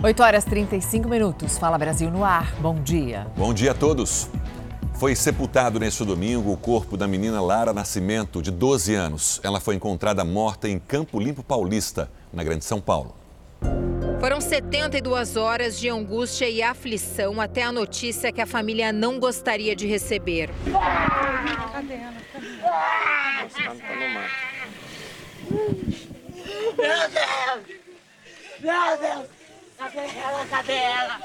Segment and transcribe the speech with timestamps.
[0.00, 1.58] 8 horas 35 minutos.
[1.58, 2.54] Fala Brasil no ar.
[2.60, 3.26] Bom dia.
[3.36, 4.30] Bom dia a todos.
[4.94, 9.40] Foi sepultado neste domingo o corpo da menina Lara Nascimento, de 12 anos.
[9.42, 13.16] Ela foi encontrada morta em Campo Limpo Paulista, na Grande São Paulo.
[14.20, 19.74] Foram 72 horas de angústia e aflição até a notícia que a família não gostaria
[19.74, 20.50] de receber.
[21.72, 22.14] Cadê ela?
[26.76, 27.48] Meu Deus!
[28.60, 29.37] Meu Deus!
[29.78, 30.46] Cadê ela?
[30.46, 31.18] Cadê ela?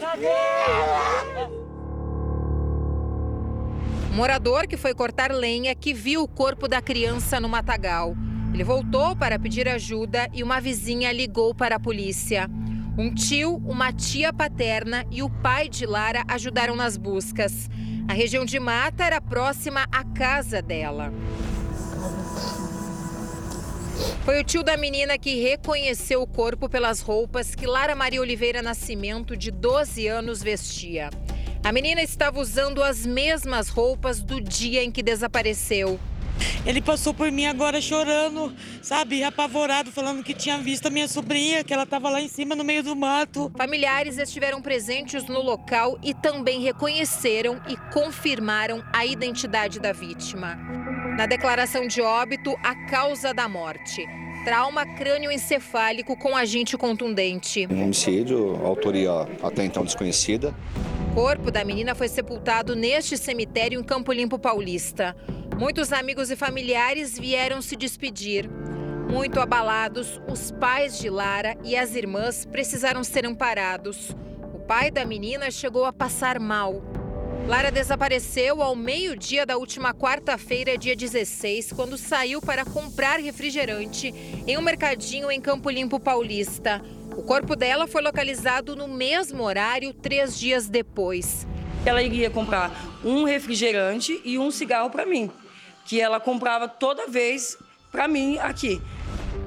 [0.00, 1.68] Cadê ela?
[4.18, 8.16] morador que foi cortar lenha que viu o corpo da criança no matagal.
[8.52, 12.50] Ele voltou para pedir ajuda e uma vizinha ligou para a polícia.
[12.98, 17.70] Um tio, uma tia paterna e o pai de Lara ajudaram nas buscas.
[18.08, 21.12] A região de mata era próxima à casa dela.
[24.24, 28.62] Foi o tio da menina que reconheceu o corpo pelas roupas que Lara Maria Oliveira
[28.62, 31.10] Nascimento, de 12 anos, vestia.
[31.64, 35.98] A menina estava usando as mesmas roupas do dia em que desapareceu.
[36.64, 41.64] Ele passou por mim agora chorando, sabe, apavorado, falando que tinha visto a minha sobrinha,
[41.64, 43.50] que ela estava lá em cima no meio do mato.
[43.56, 50.58] Familiares estiveram presentes no local e também reconheceram e confirmaram a identidade da vítima.
[51.18, 54.06] Na declaração de óbito, a causa da morte.
[54.44, 57.66] Trauma crânioencefálico com agente contundente.
[57.68, 59.10] Um homicídio, autoria
[59.42, 60.54] até então desconhecida.
[61.10, 65.16] O corpo da menina foi sepultado neste cemitério em Campo Limpo Paulista.
[65.58, 68.48] Muitos amigos e familiares vieram se despedir.
[69.10, 74.14] Muito abalados, os pais de Lara e as irmãs precisaram ser amparados.
[74.54, 76.80] O pai da menina chegou a passar mal.
[77.46, 84.14] Lara desapareceu ao meio-dia da última quarta-feira, dia 16, quando saiu para comprar refrigerante
[84.46, 86.82] em um mercadinho em Campo Limpo Paulista.
[87.16, 91.46] O corpo dela foi localizado no mesmo horário, três dias depois.
[91.86, 92.70] Ela iria comprar
[93.04, 95.30] um refrigerante e um cigarro para mim,
[95.86, 97.56] que ela comprava toda vez
[97.90, 98.80] para mim aqui.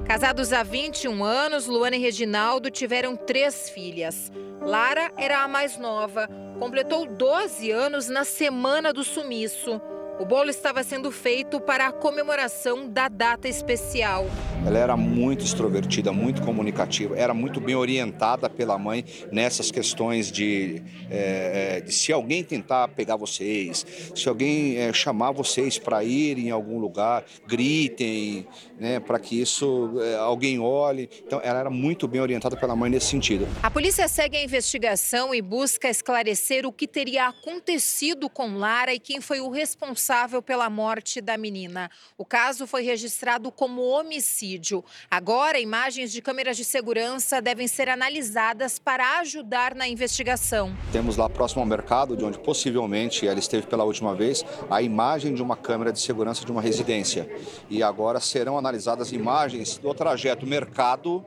[0.06, 4.30] Casados há 21 anos, Luana e Reginaldo tiveram três filhas.
[4.60, 9.80] Lara era a mais nova, completou 12 anos na semana do sumiço.
[10.20, 14.26] O bolo estava sendo feito para a comemoração da data especial.
[14.64, 20.80] Ela era muito extrovertida, muito comunicativa, era muito bem orientada pela mãe nessas questões de,
[21.10, 26.50] é, de se alguém tentar pegar vocês, se alguém é, chamar vocês para ir em
[26.52, 28.46] algum lugar, gritem,
[28.82, 31.08] né, para que isso é, alguém olhe.
[31.24, 33.46] Então, ela era muito bem orientada pela mãe nesse sentido.
[33.62, 38.98] A polícia segue a investigação e busca esclarecer o que teria acontecido com Lara e
[38.98, 41.90] quem foi o responsável responsável pela morte da menina.
[42.18, 44.84] O caso foi registrado como homicídio.
[45.10, 50.74] Agora, imagens de câmeras de segurança devem ser analisadas para ajudar na investigação.
[50.90, 55.34] Temos lá próximo ao mercado, de onde possivelmente ela esteve pela última vez, a imagem
[55.34, 57.28] de uma câmera de segurança de uma residência.
[57.70, 58.71] E agora serão analisadas
[59.12, 61.24] imagens do trajeto mercado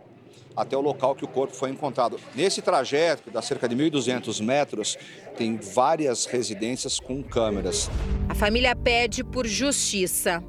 [0.56, 2.20] até o local que o corpo foi encontrado.
[2.34, 4.98] Nesse trajeto, que dá cerca de 1.200 metros,
[5.38, 7.90] tem várias residências com câmeras.
[8.30, 10.42] A família pede por justiça.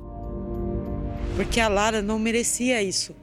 [1.34, 3.14] Porque a Lara não merecia isso.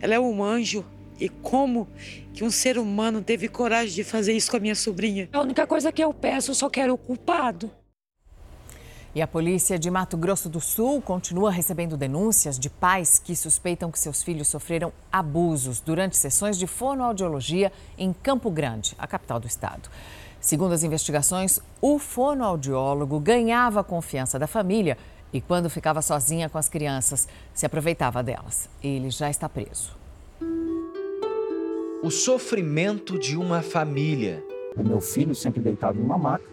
[0.00, 0.84] Ela é um anjo.
[1.20, 1.88] E como
[2.34, 5.28] que um ser humano teve coragem de fazer isso com a minha sobrinha?
[5.32, 7.70] A única coisa que eu peço, eu só quero o culpado.
[9.14, 13.90] E a polícia de Mato Grosso do Sul continua recebendo denúncias de pais que suspeitam
[13.90, 19.46] que seus filhos sofreram abusos durante sessões de fonoaudiologia em Campo Grande, a capital do
[19.46, 19.90] estado.
[20.40, 24.96] Segundo as investigações, o fonoaudiólogo ganhava a confiança da família
[25.30, 28.66] e, quando ficava sozinha com as crianças, se aproveitava delas.
[28.82, 29.94] Ele já está preso.
[32.02, 34.42] O sofrimento de uma família.
[34.74, 36.51] O meu filho sempre deitado numa maca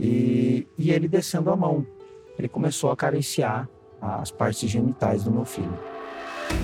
[0.00, 1.86] e, e ele descendo a mão,
[2.38, 3.68] ele começou a acariciar
[4.00, 5.78] as partes genitais do meu filho.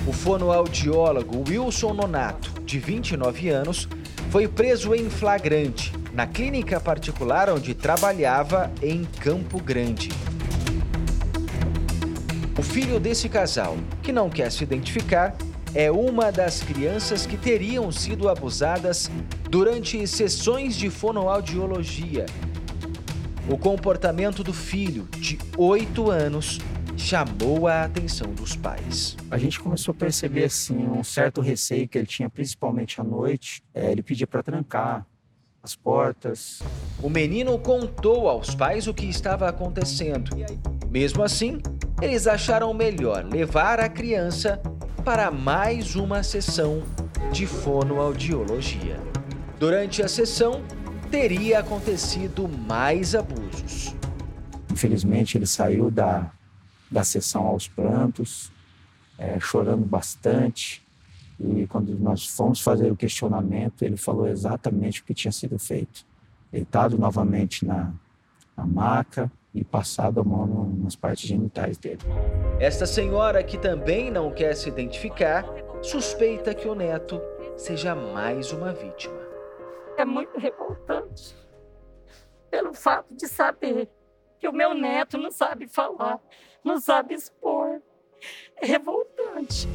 [0.08, 3.86] O fonoaudiólogo Wilson Nonato, de 29 anos,
[4.30, 10.08] foi preso em flagrante na clínica particular onde trabalhava em Campo Grande.
[12.58, 15.36] O filho desse casal, que não quer se identificar,
[15.74, 19.10] é uma das crianças que teriam sido abusadas
[19.50, 22.24] durante sessões de fonoaudiologia
[23.48, 26.58] o comportamento do filho, de 8 anos,
[26.96, 29.16] chamou a atenção dos pais.
[29.30, 33.62] A gente começou a perceber assim um certo receio que ele tinha, principalmente à noite.
[33.72, 35.06] É, ele pedia para trancar
[35.62, 36.60] as portas.
[37.02, 40.30] O menino contou aos pais o que estava acontecendo.
[40.90, 41.60] Mesmo assim,
[42.00, 44.60] eles acharam melhor levar a criança
[45.04, 46.82] para mais uma sessão
[47.30, 48.96] de fonoaudiologia.
[49.58, 50.62] Durante a sessão,
[51.06, 53.94] teria acontecido mais abusos.
[54.70, 56.30] Infelizmente, ele saiu da,
[56.90, 58.52] da sessão aos prantos,
[59.18, 60.84] é, chorando bastante.
[61.38, 66.04] E quando nós fomos fazer o questionamento, ele falou exatamente o que tinha sido feito.
[66.50, 67.92] Deitado novamente na,
[68.56, 72.00] na maca e passado a mão nas partes genitais dele.
[72.60, 75.44] Esta senhora, que também não quer se identificar,
[75.82, 77.20] suspeita que o neto
[77.56, 79.25] seja mais uma vítima.
[79.96, 81.34] É muito revoltante
[82.50, 83.88] pelo fato de saber
[84.38, 86.20] que o meu neto não sabe falar,
[86.62, 87.80] não sabe expor.
[88.56, 89.68] É revoltante.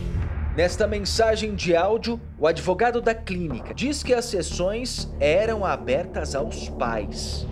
[0.56, 6.70] Nesta mensagem de áudio, o advogado da clínica diz que as sessões eram abertas aos
[6.70, 7.48] pais.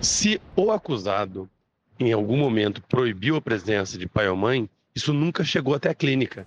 [0.00, 1.50] Se o acusado,
[1.98, 5.94] em algum momento, proibiu a presença de pai ou mãe, isso nunca chegou até a
[5.94, 6.46] clínica.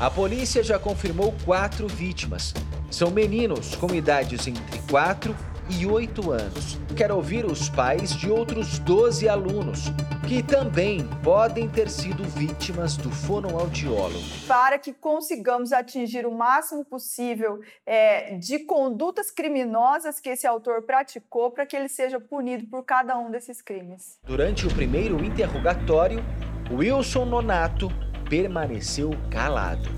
[0.00, 2.52] A polícia já confirmou quatro vítimas.
[2.90, 5.34] São meninos com idades entre 4
[5.70, 6.78] e 8 anos.
[6.96, 9.92] Quero ouvir os pais de outros 12 alunos
[10.26, 14.24] que também podem ter sido vítimas do fonoaudiólogo.
[14.48, 21.50] Para que consigamos atingir o máximo possível é, de condutas criminosas que esse autor praticou,
[21.50, 24.18] para que ele seja punido por cada um desses crimes.
[24.24, 26.24] Durante o primeiro interrogatório,
[26.70, 27.88] Wilson Nonato
[28.32, 29.90] permaneceu calado.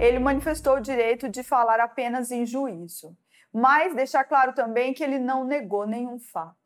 [0.00, 3.16] Ele manifestou o direito de falar apenas em juízo
[3.56, 6.56] mas deixar claro também que ele não negou nenhum fato.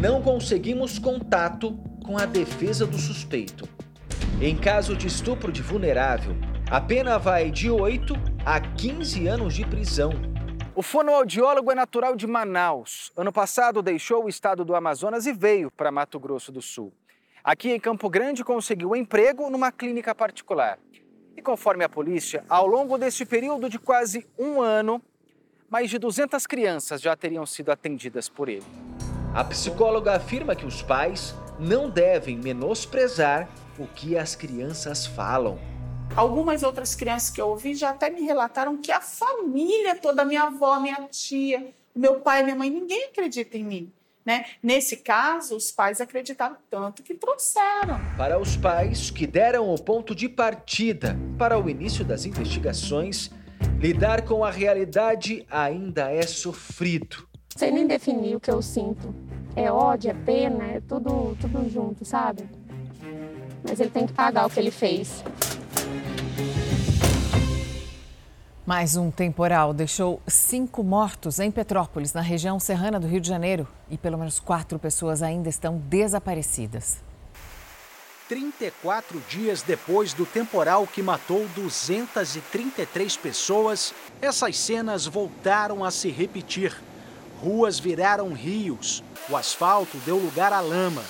[0.00, 3.68] Não conseguimos contato com a defesa do suspeito.
[4.42, 6.34] Em caso de estupro de vulnerável,
[6.68, 8.14] a pena vai de 8
[8.44, 10.10] a 15 anos de prisão.
[10.74, 13.12] O fonoaudiólogo é natural de Manaus.
[13.16, 16.92] Ano passado deixou o estado do Amazonas e veio para Mato Grosso do Sul.
[17.48, 20.78] Aqui em Campo Grande conseguiu emprego numa clínica particular.
[21.34, 25.00] E conforme a polícia, ao longo deste período de quase um ano,
[25.66, 28.66] mais de 200 crianças já teriam sido atendidas por ele.
[29.34, 33.48] A psicóloga afirma que os pais não devem menosprezar
[33.78, 35.58] o que as crianças falam.
[36.14, 40.42] Algumas outras crianças que eu ouvi já até me relataram que a família toda, minha
[40.42, 43.92] avó, minha tia, meu pai, minha mãe, ninguém acredita em mim.
[44.28, 44.44] Né?
[44.62, 47.98] Nesse caso, os pais acreditaram tanto que trouxeram.
[48.14, 53.30] Para os pais que deram o ponto de partida para o início das investigações,
[53.80, 57.28] Lidar com a realidade ainda é sofrido.
[57.56, 59.14] Sem nem definir o que eu sinto.
[59.54, 62.48] É ódio, é pena, é tudo, tudo junto, sabe?
[63.68, 65.24] Mas ele tem que pagar o que ele fez.
[68.68, 73.66] Mais um temporal deixou cinco mortos em Petrópolis, na região serrana do Rio de Janeiro,
[73.88, 76.98] e pelo menos quatro pessoas ainda estão desaparecidas.
[78.28, 86.76] 34 dias depois do temporal que matou 233 pessoas, essas cenas voltaram a se repetir.
[87.40, 91.02] Ruas viraram rios, o asfalto deu lugar à lama.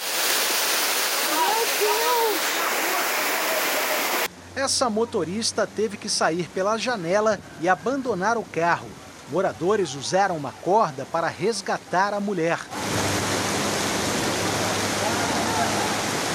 [4.59, 8.89] Essa motorista teve que sair pela janela e abandonar o carro.
[9.31, 12.59] Moradores usaram uma corda para resgatar a mulher.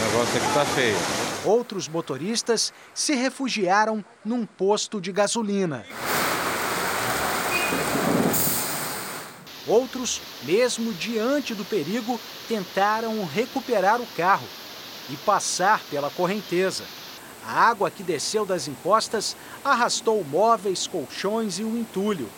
[0.06, 0.96] negócio aqui tá feio.
[1.44, 5.86] Outros motoristas se refugiaram num posto de gasolina.
[9.68, 14.48] Outros, mesmo diante do perigo, tentaram recuperar o carro
[15.10, 16.86] e passar pela correnteza.
[17.46, 22.30] A água que desceu das encostas arrastou móveis, colchões e o entulho.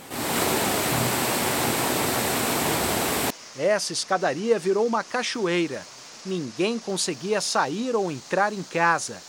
[3.58, 5.82] Essa escadaria virou uma cachoeira
[6.26, 9.22] ninguém conseguia sair ou entrar em casa.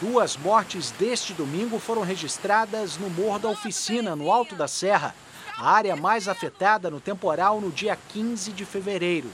[0.00, 5.14] Duas mortes deste domingo foram registradas no Morro da Oficina, no Alto da Serra,
[5.56, 9.30] a área mais afetada no temporal no dia 15 de fevereiro.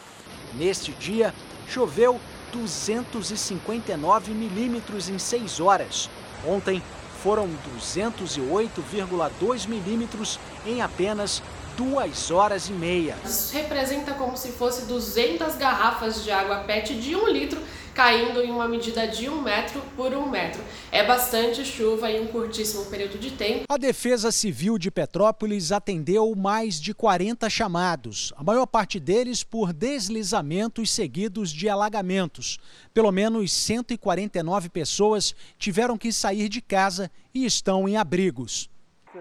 [0.54, 1.32] Neste dia,
[1.68, 2.20] choveu
[2.52, 6.10] 259 milímetros em seis horas.
[6.46, 6.82] Ontem,
[7.22, 11.42] foram 208,2 milímetros em apenas
[11.76, 13.16] duas horas e meia.
[13.24, 17.60] Isso representa como se fosse 200 garrafas de água PET de um litro
[17.96, 20.62] caindo em uma medida de um metro por um metro.
[20.92, 23.64] É bastante chuva em um curtíssimo período de tempo.
[23.66, 29.72] A Defesa Civil de Petrópolis atendeu mais de 40 chamados, a maior parte deles por
[29.72, 32.58] deslizamentos seguidos de alagamentos.
[32.92, 38.68] Pelo menos 149 pessoas tiveram que sair de casa e estão em abrigos.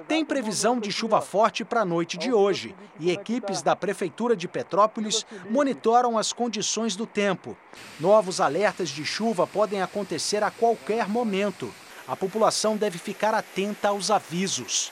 [0.08, 4.48] Tem previsão de chuva forte para a noite de hoje e equipes da Prefeitura de
[4.48, 7.58] Petrópolis monitoram as condições do tempo.
[8.00, 11.74] Novos alertas de chuva podem acontecer a qualquer momento.
[12.08, 14.92] A população deve ficar atenta aos avisos.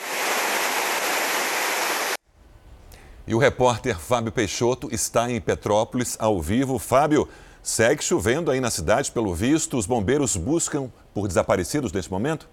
[3.25, 6.79] E o repórter Fábio Peixoto está em Petrópolis ao vivo.
[6.79, 7.29] Fábio,
[7.61, 9.77] segue chovendo aí na cidade, pelo visto.
[9.77, 12.49] Os bombeiros buscam por desaparecidos nesse momento?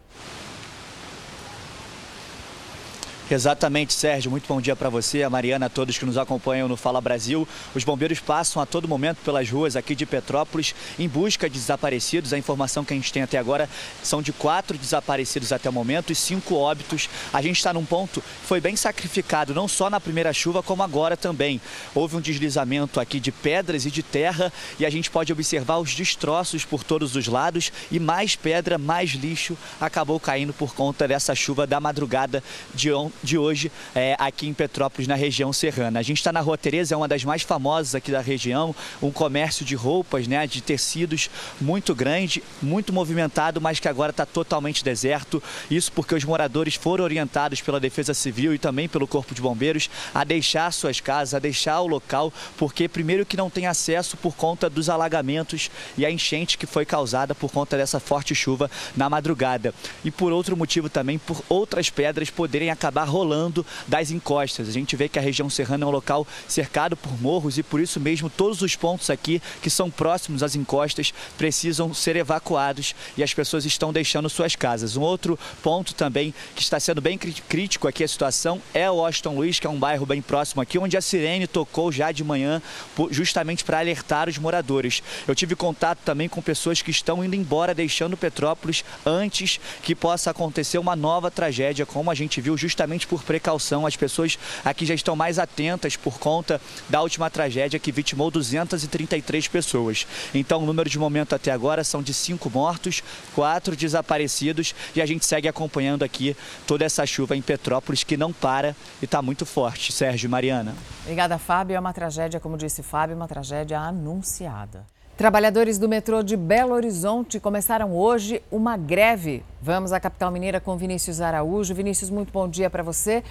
[3.33, 4.29] Exatamente, Sérgio.
[4.29, 7.47] Muito bom dia para você, a Mariana, a todos que nos acompanham no Fala Brasil.
[7.73, 12.33] Os bombeiros passam a todo momento pelas ruas aqui de Petrópolis em busca de desaparecidos.
[12.33, 13.71] A informação que a gente tem até agora
[14.03, 17.09] são de quatro desaparecidos até o momento e cinco óbitos.
[17.33, 20.83] A gente está num ponto que foi bem sacrificado, não só na primeira chuva, como
[20.83, 21.61] agora também.
[21.95, 25.95] Houve um deslizamento aqui de pedras e de terra e a gente pode observar os
[25.95, 31.33] destroços por todos os lados e mais pedra, mais lixo acabou caindo por conta dessa
[31.33, 32.43] chuva da madrugada
[32.75, 36.01] de ontem de hoje é, aqui em Petrópolis, na região serrana.
[36.01, 39.11] A gente está na Rua Tereza, é uma das mais famosas aqui da região, um
[39.11, 44.85] comércio de roupas, né, de tecidos muito grande, muito movimentado, mas que agora está totalmente
[44.85, 45.43] deserto.
[45.71, 49.91] Isso porque os moradores foram orientados pela Defesa Civil e também pelo Corpo de Bombeiros
[50.15, 54.35] a deixar suas casas, a deixar o local, porque primeiro que não tem acesso por
[54.35, 59.09] conta dos alagamentos e a enchente que foi causada por conta dessa forte chuva na
[59.09, 59.75] madrugada.
[60.05, 64.69] E por outro motivo também, por outras pedras poderem acabar rolando das encostas.
[64.69, 67.81] A gente vê que a região serrana é um local cercado por morros e por
[67.81, 73.23] isso mesmo todos os pontos aqui que são próximos às encostas precisam ser evacuados e
[73.23, 74.97] as pessoas estão deixando suas casas.
[74.97, 79.35] Um outro ponto também que está sendo bem crítico aqui a situação é o Washington
[79.35, 82.63] Luiz, que é um bairro bem próximo aqui, onde a sirene tocou já de manhã
[83.11, 85.03] justamente para alertar os moradores.
[85.27, 90.31] Eu tive contato também com pessoas que estão indo embora, deixando Petrópolis antes que possa
[90.31, 93.87] acontecer uma nova tragédia, como a gente viu justamente por precaução.
[93.87, 99.49] As pessoas aqui já estão mais atentas por conta da última tragédia que vitimou 233
[99.49, 100.07] pessoas.
[100.35, 103.03] Então, o número de momento até agora são de cinco mortos,
[103.35, 108.33] quatro desaparecidos e a gente segue acompanhando aqui toda essa chuva em Petrópolis que não
[108.33, 109.93] para e está muito forte.
[109.93, 110.75] Sérgio Mariana.
[111.03, 111.77] Obrigada, Fábio.
[111.77, 114.85] É uma tragédia, como disse Fábio, uma tragédia anunciada.
[115.21, 119.45] Trabalhadores do metrô de Belo Horizonte começaram hoje uma greve.
[119.61, 121.75] Vamos à capital mineira com Vinícius Araújo.
[121.75, 123.23] Vinícius, muito bom dia para você.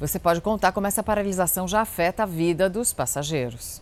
[0.00, 3.80] Você pode contar como essa paralisação já afeta a vida dos passageiros.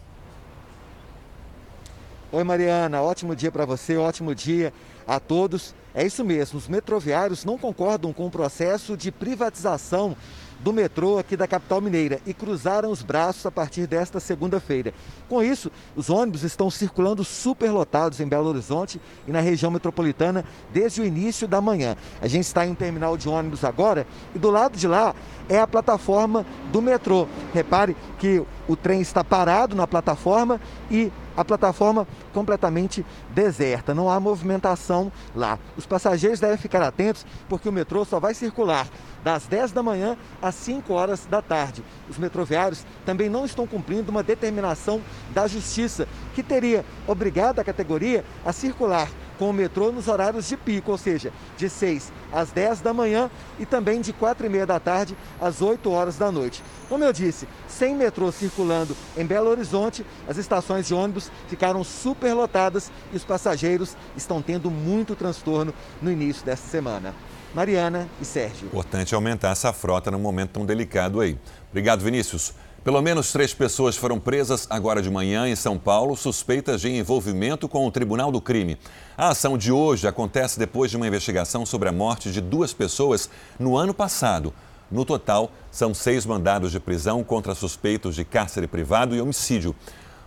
[2.30, 3.00] Oi, Mariana.
[3.00, 4.70] Ótimo dia para você, ótimo dia
[5.06, 5.74] a todos.
[5.94, 10.14] É isso mesmo, os metroviários não concordam com o processo de privatização
[10.60, 14.94] do metrô aqui da capital mineira e cruzaram os braços a partir desta segunda-feira.
[15.28, 21.00] Com isso, os ônibus estão circulando superlotados em Belo Horizonte e na região metropolitana desde
[21.00, 21.96] o início da manhã.
[22.20, 25.14] A gente está em um terminal de ônibus agora e do lado de lá
[25.48, 27.26] é a plataforma do metrô.
[27.52, 34.18] Repare que o trem está parado na plataforma e a plataforma completamente deserta, não há
[34.20, 35.58] movimentação lá.
[35.76, 38.86] Os passageiros devem ficar atentos porque o metrô só vai circular
[39.22, 41.82] das 10 da manhã às 5 horas da tarde.
[42.08, 45.00] Os metroviários também não estão cumprindo uma determinação
[45.30, 50.56] da Justiça, que teria obrigado a categoria a circular com o metrô nos horários de
[50.56, 54.66] pico, ou seja, de 6 às 10 da manhã e também de 4 e meia
[54.66, 56.62] da tarde às 8 horas da noite.
[56.88, 62.90] Como eu disse, sem metrô circulando em Belo Horizonte, as estações de ônibus ficaram superlotadas
[63.12, 65.72] e os passageiros estão tendo muito transtorno
[66.02, 67.14] no início desta semana.
[67.54, 68.66] Mariana e Sérgio.
[68.66, 71.38] Importante aumentar essa frota num momento tão delicado aí.
[71.70, 72.52] Obrigado, Vinícius.
[72.84, 77.66] Pelo menos três pessoas foram presas agora de manhã em São Paulo, suspeitas de envolvimento
[77.66, 78.76] com o Tribunal do Crime.
[79.16, 83.30] A ação de hoje acontece depois de uma investigação sobre a morte de duas pessoas
[83.58, 84.52] no ano passado.
[84.90, 89.74] No total, são seis mandados de prisão contra suspeitos de cárcere privado e homicídio.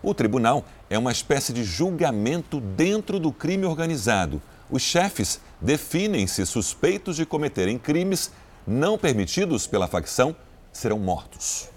[0.01, 4.41] O tribunal é uma espécie de julgamento dentro do crime organizado.
[4.67, 8.31] Os chefes definem-se suspeitos de cometerem crimes
[8.65, 10.35] não permitidos pela facção
[10.73, 11.76] serão mortos.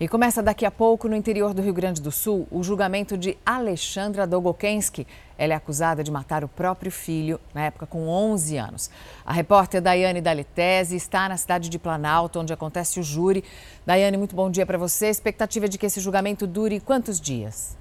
[0.00, 3.38] E começa daqui a pouco, no interior do Rio Grande do Sul, o julgamento de
[3.46, 5.06] Alexandra Dogokensky.
[5.38, 8.90] Ela é acusada de matar o próprio filho, na época com 11 anos.
[9.24, 13.44] A repórter Daiane Dalitese está na cidade de Planalto, onde acontece o júri.
[13.86, 15.06] Daiane, muito bom dia para você.
[15.06, 17.76] Expectativa de que esse julgamento dure quantos dias?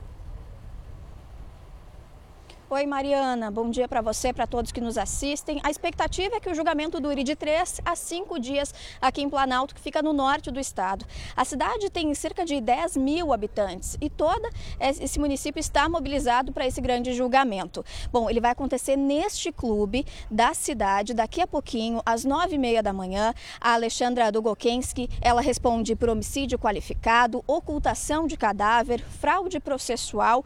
[2.74, 3.52] Oi, Mariana.
[3.52, 5.62] Bom dia para você, para todos que nos assistem.
[5.62, 9.76] A expectativa é que o julgamento dure de três a cinco dias aqui em Planalto,
[9.76, 11.06] que fica no norte do estado.
[11.36, 14.50] A cidade tem cerca de 10 mil habitantes e todo
[14.80, 17.86] esse município está mobilizado para esse grande julgamento.
[18.12, 22.82] Bom, ele vai acontecer neste clube da cidade daqui a pouquinho, às nove e meia
[22.82, 23.36] da manhã.
[23.62, 30.44] A Alexandra Dugokensky, ela responde por homicídio qualificado, ocultação de cadáver, fraude processual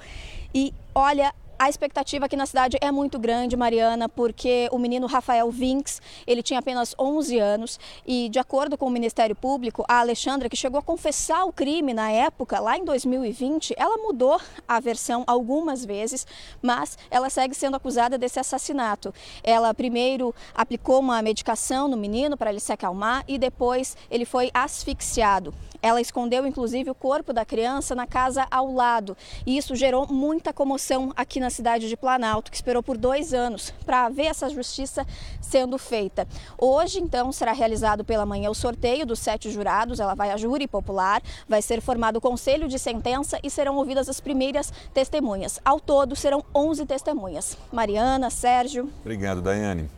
[0.53, 5.49] e, olha, A expectativa aqui na cidade é muito grande, Mariana, porque o menino Rafael
[5.49, 10.49] Vinks, ele tinha apenas 11 anos e, de acordo com o Ministério Público, a Alexandra,
[10.49, 15.23] que chegou a confessar o crime na época, lá em 2020, ela mudou a versão
[15.25, 16.27] algumas vezes,
[16.61, 19.11] mas ela segue sendo acusada desse assassinato.
[19.43, 24.51] Ela primeiro aplicou uma medicação no menino para ele se acalmar e depois ele foi
[24.53, 25.51] asfixiado.
[25.81, 30.53] Ela escondeu inclusive o corpo da criança na casa ao lado e isso gerou muita
[30.53, 35.05] comoção aqui na cidade de Planalto, que esperou por dois anos para ver essa justiça
[35.41, 36.27] sendo feita.
[36.57, 39.99] Hoje, então, será realizado pela manhã o sorteio dos sete jurados.
[39.99, 44.09] Ela vai a júri popular, vai ser formado o conselho de sentença e serão ouvidas
[44.09, 45.59] as primeiras testemunhas.
[45.63, 47.57] Ao todo, serão 11 testemunhas.
[47.71, 48.89] Mariana, Sérgio.
[49.01, 49.89] Obrigado, Daiane.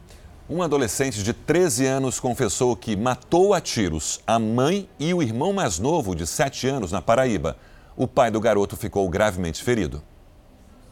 [0.49, 5.53] Um adolescente de 13 anos confessou que matou a tiros a mãe e o irmão
[5.53, 7.55] mais novo, de 7 anos, na Paraíba.
[7.95, 10.01] O pai do garoto ficou gravemente ferido.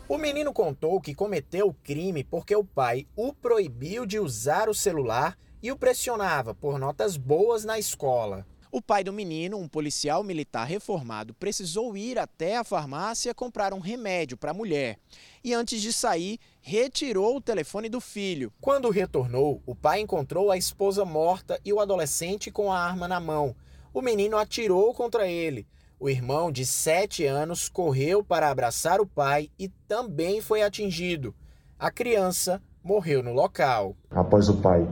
[0.10, 4.74] O menino contou que cometeu o crime porque o pai o proibiu de usar o
[4.74, 8.48] celular e o pressionava por notas boas na escola.
[8.72, 13.80] O pai do menino, um policial militar reformado, precisou ir até a farmácia comprar um
[13.80, 14.98] remédio para a mulher.
[15.44, 18.54] E antes de sair, retirou o telefone do filho.
[18.62, 23.20] Quando retornou, o pai encontrou a esposa morta e o adolescente com a arma na
[23.20, 23.54] mão.
[23.94, 25.68] O menino atirou contra ele.
[26.00, 31.34] O irmão de 7 anos correu para abraçar o pai e também foi atingido.
[31.80, 33.96] A criança morreu no local.
[34.12, 34.88] Após o pai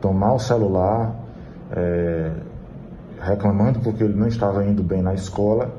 [0.00, 1.14] tomar o celular,
[1.72, 2.32] é
[3.20, 5.74] reclamando porque ele não estava indo bem na escola,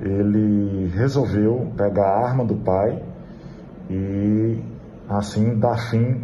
[0.00, 3.02] ele resolveu pegar a arma do pai
[3.88, 4.62] e
[5.08, 6.20] assim dar fim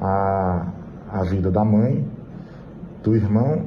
[0.00, 0.72] à,
[1.08, 2.08] à vida da mãe,
[3.02, 3.66] do irmão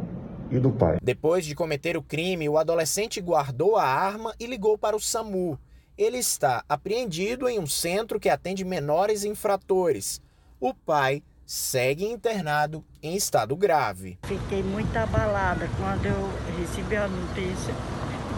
[0.51, 0.97] e do pai.
[1.01, 5.59] Depois de cometer o crime, o adolescente guardou a arma e ligou para o SAMU.
[5.97, 10.21] Ele está apreendido em um centro que atende menores infratores.
[10.59, 14.17] O pai segue internado em estado grave.
[14.23, 16.29] Fiquei muito abalada quando eu
[16.59, 17.73] recebi a notícia.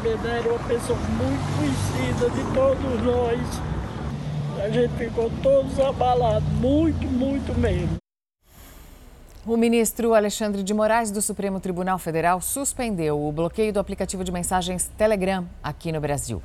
[0.01, 3.39] Bené era uma pessoa muito conhecida de todos nós.
[4.63, 8.00] A gente ficou todos abalados, muito, muito mesmo.
[9.43, 14.31] O ministro Alexandre de Moraes do Supremo Tribunal Federal suspendeu o bloqueio do aplicativo de
[14.31, 16.39] mensagens Telegram aqui no Brasil.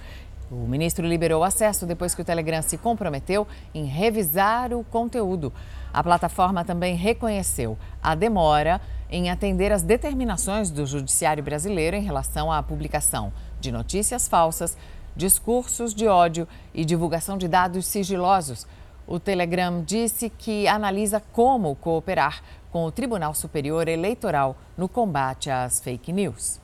[0.51, 5.53] O ministro liberou acesso depois que o Telegram se comprometeu em revisar o conteúdo.
[5.93, 8.81] A plataforma também reconheceu a demora
[9.11, 13.31] em atender às determinações do Judiciário brasileiro em relação à publicação
[13.61, 14.75] de notícias falsas,
[15.15, 18.67] discursos de ódio e divulgação de dados sigilosos.
[19.07, 25.81] O Telegram disse que analisa como cooperar com o Tribunal Superior Eleitoral no combate às
[25.81, 26.61] fake news.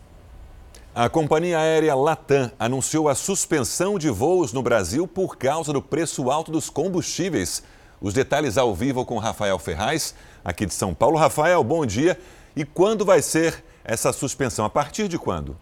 [0.94, 6.30] A companhia aérea Latam anunciou a suspensão de voos no Brasil por causa do preço
[6.30, 7.62] alto dos combustíveis.
[7.98, 11.16] Os detalhes ao vivo com Rafael Ferraz, aqui de São Paulo.
[11.16, 12.18] Rafael, bom dia.
[12.54, 14.66] E quando vai ser essa suspensão?
[14.66, 15.56] A partir de quando?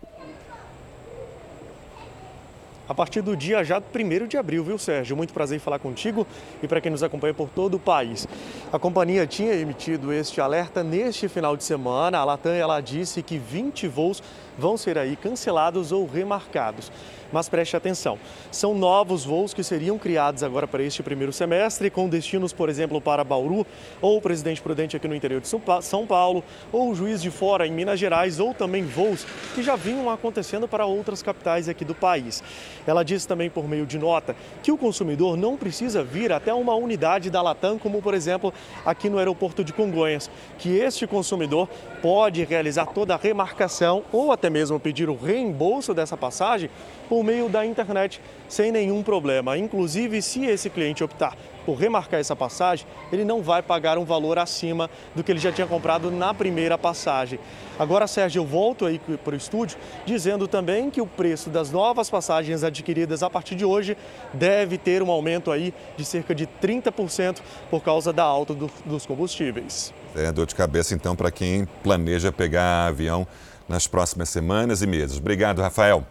[2.90, 5.16] A partir do dia já 1 de abril, viu, Sérgio?
[5.16, 6.26] Muito prazer em falar contigo
[6.61, 8.26] e para quem nos acompanha por todo o país.
[8.72, 12.18] A companhia tinha emitido este alerta neste final de semana.
[12.18, 14.20] A Latam ela disse que 20 voos
[14.59, 16.90] vão ser aí cancelados ou remarcados.
[17.32, 18.18] Mas preste atenção,
[18.50, 23.00] são novos voos que seriam criados agora para este primeiro semestre, com destinos, por exemplo,
[23.00, 23.66] para Bauru,
[24.00, 25.48] ou Presidente Prudente aqui no interior de
[25.82, 30.10] São Paulo, ou Juiz de Fora em Minas Gerais, ou também voos que já vinham
[30.10, 32.42] acontecendo para outras capitais aqui do país.
[32.86, 36.74] Ela disse também por meio de nota que o consumidor não precisa vir até uma
[36.74, 38.52] unidade da Latam, como por exemplo
[38.84, 41.68] aqui no aeroporto de Congonhas, que este consumidor
[42.02, 46.70] pode realizar toda a remarcação ou até mesmo pedir o reembolso dessa passagem
[47.08, 49.56] por meio da internet sem nenhum problema.
[49.56, 54.38] Inclusive, se esse cliente optar por remarcar essa passagem, ele não vai pagar um valor
[54.38, 57.38] acima do que ele já tinha comprado na primeira passagem.
[57.78, 62.11] Agora, Sérgio, eu volto aí para o estúdio dizendo também que o preço das novas
[62.11, 63.96] passagens adquiridas a partir de hoje
[64.33, 67.38] deve ter um aumento aí de cerca de 30%
[67.70, 69.92] por causa da alta do, dos combustíveis.
[70.14, 73.26] É dor de cabeça então para quem planeja pegar avião
[73.68, 75.18] nas próximas semanas e meses.
[75.18, 76.04] Obrigado, Rafael.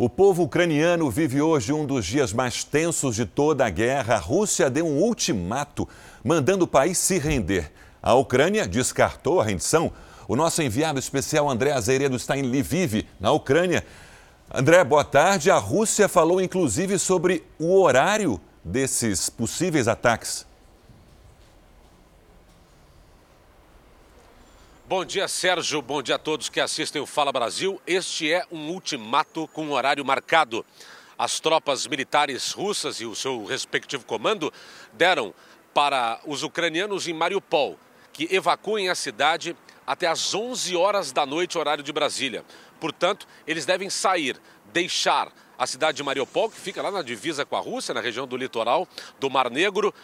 [0.00, 4.14] O povo ucraniano vive hoje um dos dias mais tensos de toda a guerra.
[4.14, 5.88] A Rússia deu um ultimato,
[6.22, 7.72] mandando o país se render.
[8.00, 9.90] A Ucrânia descartou a rendição.
[10.28, 13.84] O nosso enviado especial André Azeredo está em Lviv, na Ucrânia.
[14.54, 15.50] André, boa tarde.
[15.50, 20.46] A Rússia falou inclusive sobre o horário desses possíveis ataques.
[24.88, 25.82] Bom dia, Sérgio.
[25.82, 27.78] Bom dia a todos que assistem o Fala Brasil.
[27.86, 30.64] Este é um ultimato com um horário marcado.
[31.18, 34.50] As tropas militares russas e o seu respectivo comando
[34.94, 35.34] deram
[35.74, 37.78] para os ucranianos em Mariupol
[38.14, 39.54] que evacuem a cidade
[39.86, 42.42] até às 11 horas da noite, horário de Brasília.
[42.80, 44.40] Portanto, eles devem sair,
[44.72, 48.26] deixar a cidade de Mariupol, que fica lá na divisa com a Rússia, na região
[48.26, 48.88] do litoral
[49.20, 49.94] do Mar Negro,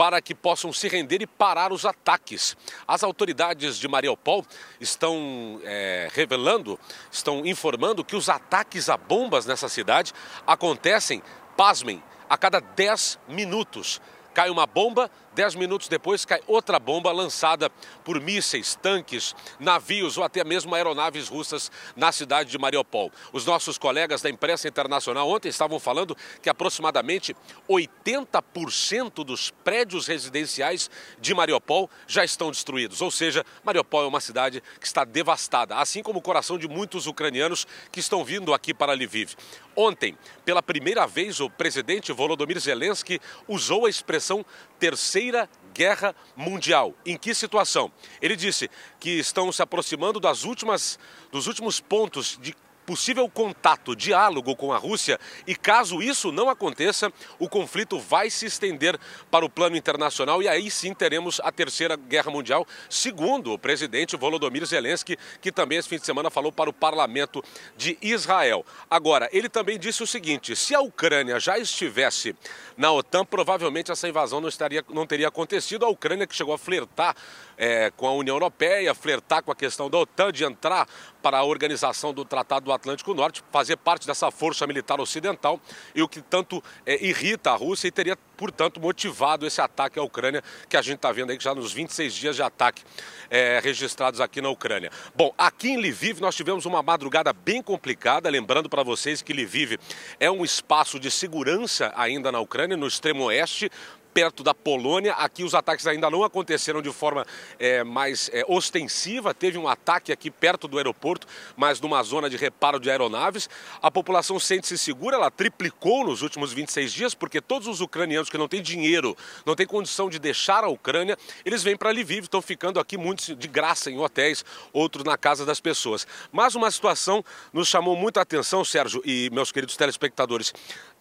[0.00, 2.56] para que possam se render e parar os ataques.
[2.88, 4.46] As autoridades de Mariupol
[4.80, 6.80] estão é, revelando,
[7.12, 10.14] estão informando que os ataques a bombas nessa cidade
[10.46, 11.22] acontecem,
[11.54, 14.00] pasmem, a cada 10 minutos.
[14.32, 17.70] Cai uma bomba, Dez minutos depois cai outra bomba lançada
[18.04, 23.12] por mísseis, tanques, navios ou até mesmo aeronaves russas na cidade de Mariupol.
[23.32, 27.36] Os nossos colegas da imprensa internacional ontem estavam falando que aproximadamente
[27.68, 30.90] 80% dos prédios residenciais
[31.20, 33.00] de Mariupol já estão destruídos.
[33.00, 37.06] Ou seja, Mariupol é uma cidade que está devastada, assim como o coração de muitos
[37.06, 39.36] ucranianos que estão vindo aqui para Lviv.
[39.76, 44.44] Ontem, pela primeira vez, o presidente Volodymyr Zelensky usou a expressão
[44.80, 46.94] terceira guerra mundial.
[47.06, 47.92] Em que situação?
[48.20, 50.98] Ele disse que estão se aproximando das últimas,
[51.30, 57.12] dos últimos pontos de possível contato, diálogo com a Rússia e caso isso não aconteça,
[57.38, 58.98] o conflito vai se estender
[59.30, 64.16] para o plano internacional e aí sim teremos a terceira guerra mundial, segundo o presidente
[64.16, 67.42] Volodymyr Zelensky, que também esse fim de semana falou para o parlamento
[67.76, 68.64] de Israel.
[68.90, 72.34] Agora, ele também disse o seguinte: se a Ucrânia já estivesse
[72.76, 75.84] na OTAN, provavelmente essa invasão não, estaria, não teria acontecido.
[75.84, 77.14] A Ucrânia que chegou a flertar
[77.60, 80.88] é, com a União Europeia, flertar com a questão da OTAN, de entrar
[81.22, 85.60] para a organização do Tratado do Atlântico Norte, fazer parte dessa força militar ocidental
[85.94, 90.02] e o que tanto é, irrita a Rússia e teria, portanto, motivado esse ataque à
[90.02, 92.82] Ucrânia que a gente está vendo aí já nos 26 dias de ataque
[93.28, 94.90] é, registrados aqui na Ucrânia.
[95.14, 99.78] Bom, aqui em Lviv nós tivemos uma madrugada bem complicada, lembrando para vocês que Lviv
[100.18, 103.70] é um espaço de segurança ainda na Ucrânia, no extremo oeste,
[104.12, 105.14] perto da Polônia.
[105.14, 107.26] Aqui os ataques ainda não aconteceram de forma
[107.58, 109.32] é, mais é, ostensiva.
[109.32, 113.48] Teve um ataque aqui perto do aeroporto, mas numa zona de reparo de aeronaves.
[113.80, 118.38] A população sente-se segura, ela triplicou nos últimos 26 dias, porque todos os ucranianos que
[118.38, 122.42] não têm dinheiro, não têm condição de deixar a Ucrânia, eles vêm para Lviv, estão
[122.42, 126.06] ficando aqui muitos de graça em hotéis, outros na casa das pessoas.
[126.32, 130.52] Mas uma situação nos chamou muita atenção, Sérgio e meus queridos telespectadores.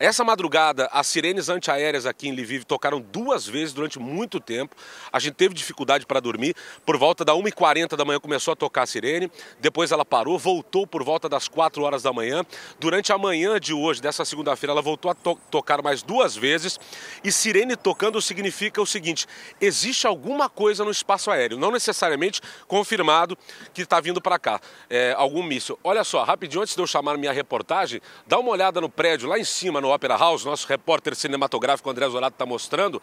[0.01, 4.73] Essa madrugada, as sirenes antiaéreas aqui em Lviv tocaram duas vezes durante muito tempo.
[5.11, 6.55] A gente teve dificuldade para dormir.
[6.85, 10.87] Por volta da 1h40 da manhã começou a tocar a sirene, depois ela parou, voltou
[10.87, 12.45] por volta das 4 horas da manhã.
[12.79, 16.79] Durante a manhã de hoje, dessa segunda-feira, ela voltou a to tocar mais duas vezes.
[17.21, 19.27] E sirene tocando significa o seguinte:
[19.59, 23.37] existe alguma coisa no espaço aéreo, não necessariamente confirmado
[23.73, 25.77] que está vindo para cá, é, algum míssil.
[25.83, 29.37] Olha só, rapidinho, antes de eu chamar minha reportagem, dá uma olhada no prédio lá
[29.37, 33.01] em cima, no no Opera House, nosso repórter cinematográfico André Zorato está mostrando.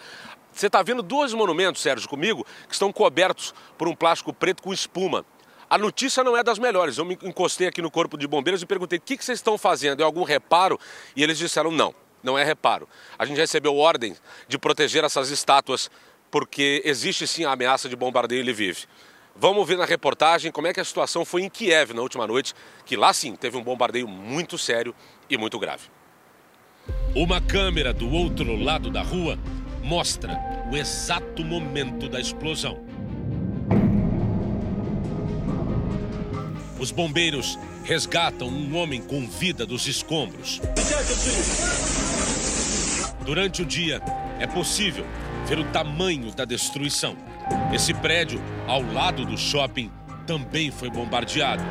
[0.53, 4.73] Você está vendo dois monumentos, Sérgio, comigo, que estão cobertos por um plástico preto com
[4.73, 5.27] espuma.
[5.69, 6.97] A notícia não é das melhores.
[6.97, 9.59] Eu me encostei aqui no Corpo de Bombeiros e perguntei o que, que vocês estão
[9.59, 10.79] fazendo, é algum reparo?
[11.17, 12.89] E eles disseram não, não é reparo.
[13.19, 15.91] A gente recebeu ordem de proteger essas estátuas
[16.31, 18.85] porque existe sim a ameaça de bombardeio em Lviv.
[19.35, 22.55] Vamos ver na reportagem como é que a situação foi em Kiev na última noite,
[22.85, 24.95] que lá sim teve um bombardeio muito sério
[25.29, 25.96] e muito grave.
[27.17, 29.39] Uma câmera do outro lado da rua
[29.83, 30.39] mostra
[30.71, 32.79] o exato momento da explosão.
[36.79, 40.61] Os bombeiros resgatam um homem com vida dos escombros.
[43.25, 44.03] Durante o dia,
[44.39, 45.07] é possível
[45.47, 47.17] ver o tamanho da destruição.
[47.73, 49.91] Esse prédio, ao lado do shopping,
[50.27, 51.63] também foi bombardeado.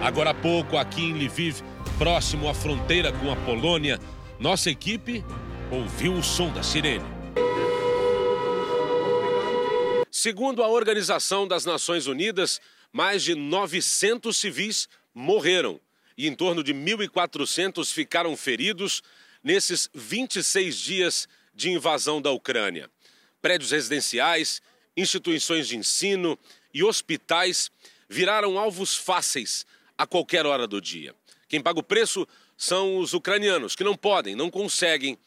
[0.00, 1.60] Agora há pouco, aqui em Lviv,
[1.98, 4.00] próximo à fronteira com a Polônia,
[4.38, 5.24] nossa equipe
[5.70, 7.04] ouviu o som da sirene.
[10.10, 12.60] Segundo a Organização das Nações Unidas,
[12.92, 15.80] mais de 900 civis morreram
[16.16, 19.02] e em torno de 1.400 ficaram feridos
[19.42, 22.90] nesses 26 dias de invasão da Ucrânia.
[23.42, 24.62] Prédios residenciais,
[24.96, 26.38] instituições de ensino
[26.72, 27.70] e hospitais
[28.08, 29.66] viraram alvos fáceis
[29.96, 31.14] a qualquer hora do dia.
[31.48, 35.18] Quem paga o preço são os ucranianos que não podem, não conseguem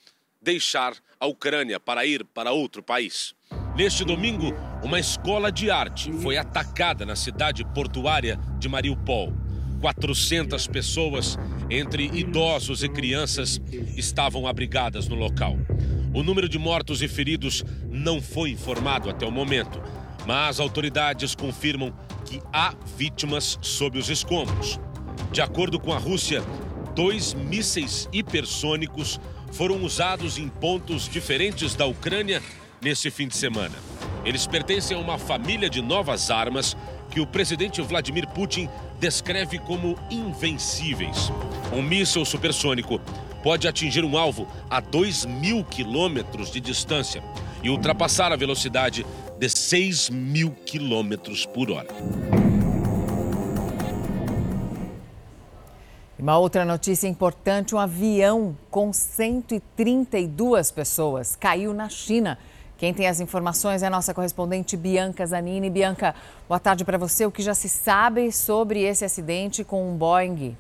[0.41, 3.33] deixar a Ucrânia para ir para outro país.
[3.75, 9.33] Neste domingo, uma escola de arte foi atacada na cidade portuária de Mariupol.
[9.81, 11.37] 400 pessoas,
[11.69, 13.61] entre idosos e crianças,
[13.95, 15.55] estavam abrigadas no local.
[16.13, 19.79] O número de mortos e feridos não foi informado até o momento,
[20.25, 24.79] mas autoridades confirmam que há vítimas sob os escombros.
[25.31, 26.43] De acordo com a Rússia,
[26.97, 29.19] dois mísseis hipersônicos
[29.51, 32.41] foram usados em pontos diferentes da Ucrânia
[32.81, 33.75] nesse fim de semana.
[34.25, 36.75] Eles pertencem a uma família de novas armas
[37.12, 38.67] que o presidente Vladimir Putin
[38.99, 41.31] descreve como invencíveis.
[41.71, 42.99] Um míssil supersônico
[43.43, 47.23] pode atingir um alvo a 2 mil quilômetros de distância
[47.62, 49.05] e ultrapassar a velocidade
[49.38, 51.89] de 6 mil quilômetros por hora.
[56.19, 62.39] Uma outra notícia importante: um avião com 132 pessoas caiu na China.
[62.75, 65.69] Quem tem as informações é a nossa correspondente Bianca Zanini.
[65.69, 66.15] Bianca,
[66.47, 67.25] boa tarde para você.
[67.25, 70.58] O que já se sabe sobre esse acidente com um Boeing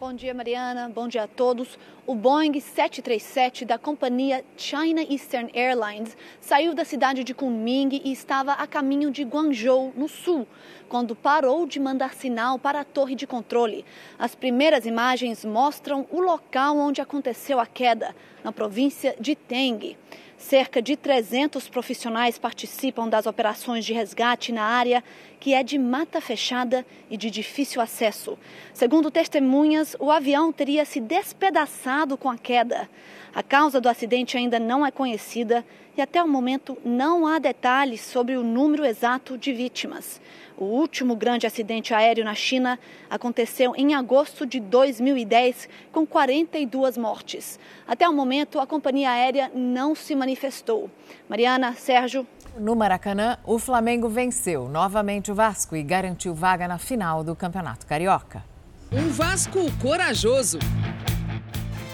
[0.00, 0.88] Bom dia, Mariana.
[0.88, 1.78] Bom dia a todos.
[2.06, 8.52] O Boeing 737 da companhia China Eastern Airlines saiu da cidade de Kunming e estava
[8.52, 10.48] a caminho de Guangzhou, no sul,
[10.88, 13.84] quando parou de mandar sinal para a torre de controle.
[14.18, 19.98] As primeiras imagens mostram o local onde aconteceu a queda, na província de Teng.
[20.40, 25.04] Cerca de 300 profissionais participam das operações de resgate na área,
[25.38, 28.38] que é de mata fechada e de difícil acesso.
[28.72, 32.88] Segundo testemunhas, o avião teria se despedaçado com a queda.
[33.34, 38.00] A causa do acidente ainda não é conhecida e até o momento não há detalhes
[38.00, 40.22] sobre o número exato de vítimas.
[40.60, 47.58] O último grande acidente aéreo na China aconteceu em agosto de 2010, com 42 mortes.
[47.88, 50.90] Até o momento, a companhia aérea não se manifestou.
[51.26, 52.26] Mariana, Sérgio.
[52.58, 57.86] No Maracanã, o Flamengo venceu novamente o Vasco e garantiu vaga na final do Campeonato
[57.86, 58.44] Carioca.
[58.92, 60.58] Um Vasco corajoso.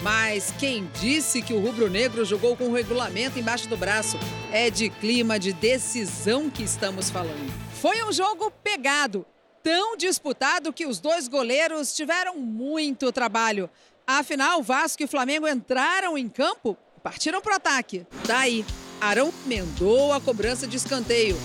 [0.03, 4.19] Mas quem disse que o rubro-negro jogou com o regulamento embaixo do braço?
[4.51, 7.66] É de clima de decisão que estamos falando.
[7.87, 9.25] Foi um jogo pegado,
[9.63, 13.71] tão disputado que os dois goleiros tiveram muito trabalho.
[14.05, 18.05] Afinal, Vasco e Flamengo entraram em campo e partiram para o ataque.
[18.27, 18.67] Daí,
[19.01, 21.39] Arão mendou a cobrança de escanteio.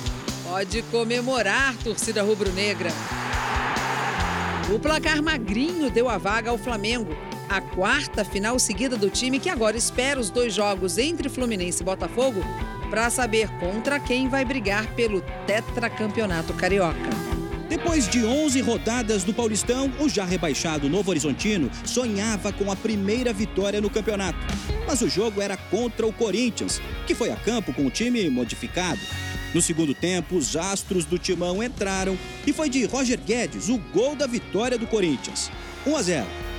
[0.43, 2.89] Pode comemorar, torcida rubro-negra.
[4.73, 7.15] O placar magrinho deu a vaga ao Flamengo.
[7.51, 11.85] A quarta final seguida do time que agora espera os dois jogos entre Fluminense e
[11.85, 12.39] Botafogo
[12.89, 17.09] para saber contra quem vai brigar pelo tetracampeonato carioca.
[17.67, 23.33] Depois de 11 rodadas do Paulistão, o já rebaixado Novo Horizontino sonhava com a primeira
[23.33, 24.39] vitória no campeonato.
[24.87, 29.01] Mas o jogo era contra o Corinthians, que foi a campo com o time modificado.
[29.53, 34.15] No segundo tempo, os astros do timão entraram e foi de Roger Guedes o gol
[34.15, 35.51] da vitória do Corinthians.
[35.85, 36.50] 1 a 0.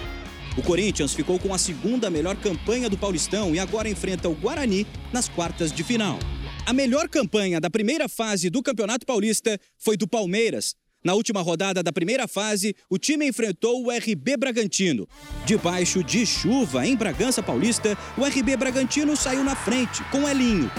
[0.56, 4.86] O Corinthians ficou com a segunda melhor campanha do Paulistão e agora enfrenta o Guarani
[5.12, 6.18] nas quartas de final.
[6.66, 10.74] A melhor campanha da primeira fase do Campeonato Paulista foi do Palmeiras.
[11.04, 15.08] Na última rodada da primeira fase, o time enfrentou o RB Bragantino.
[15.44, 20.70] Debaixo de chuva em Bragança Paulista, o RB Bragantino saiu na frente com Elinho.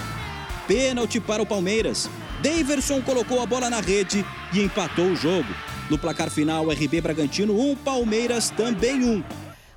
[0.66, 2.10] Pênalti para o Palmeiras.
[2.42, 5.54] Daverson colocou a bola na rede e empatou o jogo.
[5.90, 9.24] No placar final, RB Bragantino 1, Palmeiras também 1.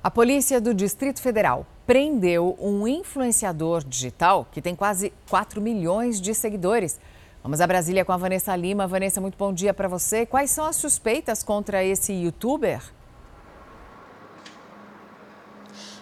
[0.07, 6.33] A polícia do Distrito Federal prendeu um influenciador digital que tem quase 4 milhões de
[6.33, 6.97] seguidores.
[7.43, 8.87] Vamos a Brasília com a Vanessa Lima.
[8.87, 10.25] Vanessa, muito bom dia para você.
[10.25, 12.81] Quais são as suspeitas contra esse youtuber?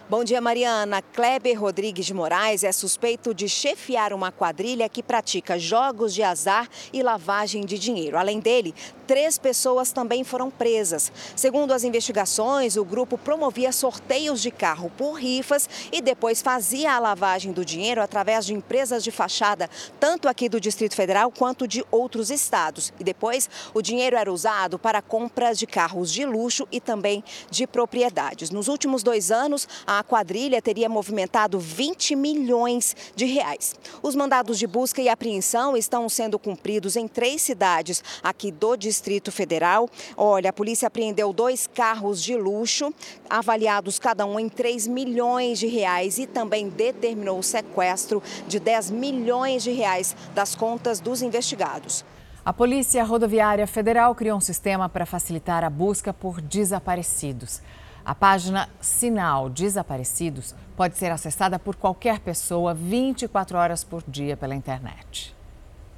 [0.08, 1.02] Bom dia, Mariana.
[1.02, 6.70] Kleber Rodrigues de Moraes é suspeito de chefiar uma quadrilha que pratica jogos de azar
[6.94, 8.16] e lavagem de dinheiro.
[8.16, 8.76] Além dele,
[9.08, 11.12] três pessoas também foram presas.
[11.36, 17.00] Segundo as investigações, o grupo promovia sorteios de carro por rifas e depois fazia a
[17.00, 19.68] lavagem do dinheiro através de empresas de fachada,
[20.00, 22.94] tanto aqui do Distrito Federal quanto de outros estados.
[23.00, 27.66] E depois, o dinheiro era usado para compras de carros de luxo e também de
[27.66, 28.52] propriedades.
[28.52, 33.76] Nos últimos dois anos, a quadrilha teria movimentado 20 milhões de reais.
[34.02, 39.32] Os mandados de busca e apreensão estão sendo cumpridos em três cidades aqui do Distrito
[39.32, 39.90] Federal.
[40.16, 42.94] Olha, a polícia apreendeu dois carros de luxo,
[43.30, 48.92] avaliados cada um em 3 milhões de reais e também determinou o sequestro de 10
[48.92, 52.06] milhões de reais das contas dos investigados.
[52.46, 57.60] A Polícia Rodoviária Federal criou um sistema para facilitar a busca por desaparecidos.
[58.06, 64.54] A página Sinal Desaparecidos pode ser acessada por qualquer pessoa 24 horas por dia pela
[64.54, 65.34] internet.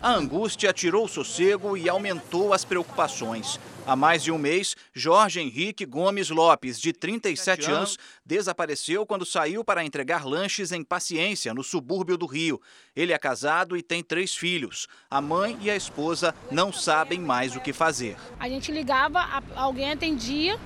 [0.02, 3.60] A angústia tirou o sossego e aumentou as preocupações.
[3.86, 9.66] Há mais de um mês, Jorge Henrique Gomes Lopes, de 37 anos, desapareceu quando saiu
[9.66, 12.62] para entregar lanches em Paciência, no subúrbio do Rio.
[12.96, 14.88] Ele é casado e tem três filhos.
[15.10, 18.16] A mãe e a esposa não sabem mais o que fazer.
[18.40, 20.58] A gente ligava, alguém atendia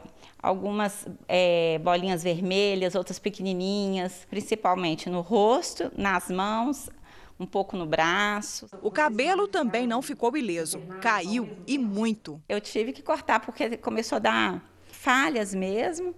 [0.42, 6.90] algumas é, bolinhas vermelhas, outras pequenininhas, principalmente no rosto, nas mãos,
[7.40, 8.68] um pouco no braço.
[8.82, 12.42] O cabelo também não ficou ileso, caiu e muito.
[12.48, 16.16] Eu tive que cortar porque começou a dar falhas mesmo.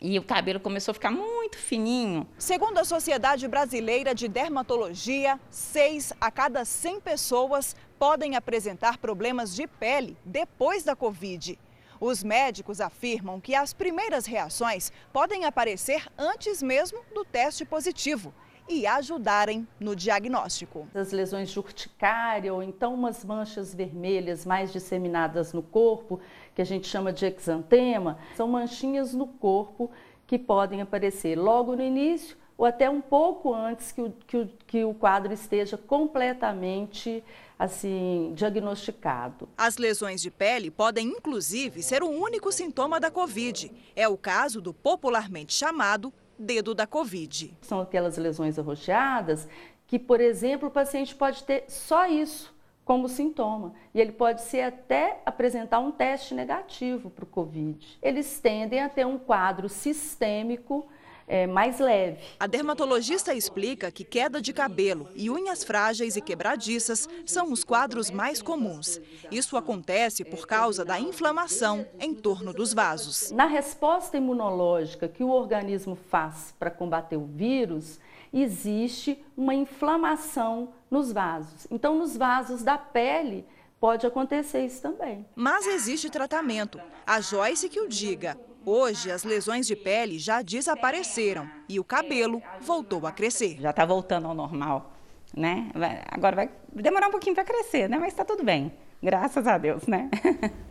[0.00, 2.24] E o cabelo começou a ficar muito fininho.
[2.38, 9.66] Segundo a Sociedade Brasileira de Dermatologia, seis a cada 100 pessoas podem apresentar problemas de
[9.66, 11.58] pele depois da Covid.
[12.00, 18.32] Os médicos afirmam que as primeiras reações podem aparecer antes mesmo do teste positivo
[18.68, 20.86] e ajudarem no diagnóstico.
[20.94, 26.20] As lesões de urticária ou então umas manchas vermelhas mais disseminadas no corpo,
[26.54, 29.90] que a gente chama de exantema, são manchinhas no corpo
[30.26, 34.50] que podem aparecer logo no início ou até um pouco antes que o, que o,
[34.66, 37.22] que o quadro esteja completamente
[37.56, 39.48] assim diagnosticado.
[39.56, 43.72] As lesões de pele podem inclusive ser o único sintoma da Covid.
[43.94, 47.56] É o caso do popularmente chamado dedo da Covid.
[47.62, 49.48] São aquelas lesões arroxeadas
[49.86, 53.74] que, por exemplo, o paciente pode ter só isso como sintoma.
[53.94, 57.98] E ele pode ser até apresentar um teste negativo para o Covid.
[58.00, 60.88] Eles tendem a ter um quadro sistêmico
[61.28, 62.18] é, mais leve.
[62.40, 68.10] A dermatologista explica que queda de cabelo e unhas frágeis e quebradiças são os quadros
[68.10, 69.00] mais comuns.
[69.30, 73.30] Isso acontece por causa da inflamação em torno dos vasos.
[73.30, 78.00] Na resposta imunológica que o organismo faz para combater o vírus,
[78.32, 81.66] existe uma inflamação nos vasos.
[81.70, 83.46] Então, nos vasos da pele,
[83.78, 85.26] pode acontecer isso também.
[85.34, 86.80] Mas existe tratamento.
[87.06, 88.38] A Joyce que o diga.
[88.64, 93.58] Hoje, as lesões de pele já desapareceram e o cabelo voltou a crescer.
[93.60, 94.92] Já está voltando ao normal,
[95.34, 95.70] né?
[96.10, 97.98] Agora vai demorar um pouquinho para crescer, né?
[97.98, 98.72] Mas está tudo bem.
[99.02, 100.10] Graças a Deus, né?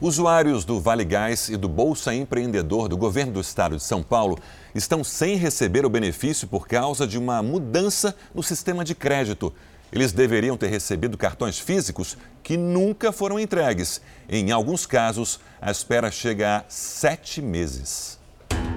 [0.00, 4.38] Usuários do Vale Gás e do Bolsa Empreendedor do governo do estado de São Paulo
[4.72, 9.52] estão sem receber o benefício por causa de uma mudança no sistema de crédito.
[9.92, 14.00] Eles deveriam ter recebido cartões físicos que nunca foram entregues.
[14.28, 18.18] Em alguns casos, a espera chega a sete meses.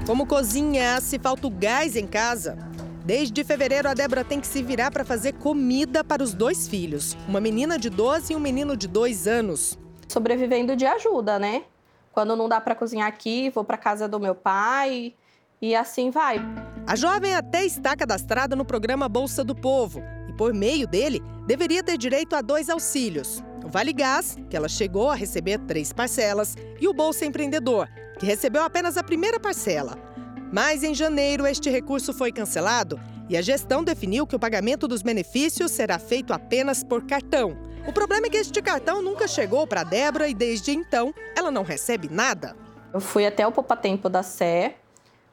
[0.05, 2.57] Como cozinhar se falta o gás em casa?
[3.05, 7.17] Desde fevereiro, a Débora tem que se virar para fazer comida para os dois filhos,
[7.27, 9.77] uma menina de 12 e um menino de 2 anos
[10.11, 11.63] sobrevivendo de ajuda, né?
[12.11, 15.13] Quando não dá para cozinhar aqui, vou para casa do meu pai
[15.61, 16.39] e assim vai.
[16.85, 21.83] A jovem até está cadastrada no programa Bolsa do Povo e por meio dele deveria
[21.83, 26.55] ter direito a dois auxílios: o Vale Gás, que ela chegou a receber três parcelas,
[26.79, 29.97] e o Bolsa Empreendedor, que recebeu apenas a primeira parcela.
[30.51, 35.01] Mas em janeiro este recurso foi cancelado e a gestão definiu que o pagamento dos
[35.01, 37.57] benefícios será feito apenas por cartão.
[37.87, 41.63] O problema é que este cartão nunca chegou para Débora e desde então ela não
[41.63, 42.55] recebe nada.
[42.93, 44.75] Eu fui até o Poupa Tempo da Sé,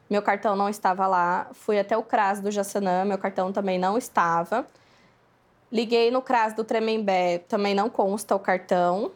[0.08, 1.48] meu cartão não estava lá.
[1.52, 4.66] Fui até o CRAS do Jaçanã, meu cartão também não estava.
[5.70, 9.12] Liguei no CRAS do Tremembé, também não consta o cartão.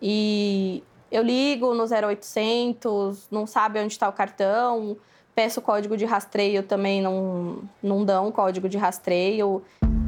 [0.00, 4.96] E eu ligo no 0800, não sabe onde está o cartão.
[5.34, 9.62] Peço código de rastreio, também não, não dão código de rastreio.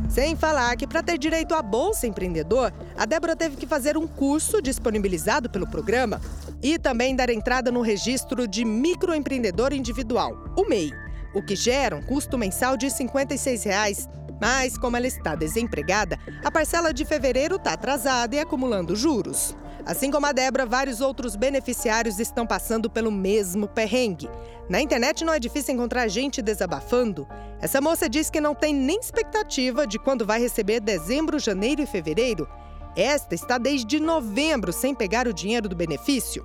[0.09, 4.07] Sem falar que, para ter direito à Bolsa Empreendedor, a Débora teve que fazer um
[4.07, 6.21] curso disponibilizado pelo programa
[6.63, 10.93] e também dar entrada no registro de microempreendedor individual, o MEI,
[11.35, 14.09] o que gera um custo mensal de 56 reais.
[14.43, 19.55] Mas, como ela está desempregada, a parcela de fevereiro está atrasada e acumulando juros.
[19.87, 24.29] Assim como a Débora, vários outros beneficiários estão passando pelo mesmo perrengue.
[24.69, 27.25] Na internet não é difícil encontrar gente desabafando.
[27.61, 31.87] Essa moça diz que não tem nem expectativa de quando vai receber dezembro, janeiro e
[31.87, 32.49] fevereiro.
[32.97, 36.45] Esta está desde novembro sem pegar o dinheiro do benefício.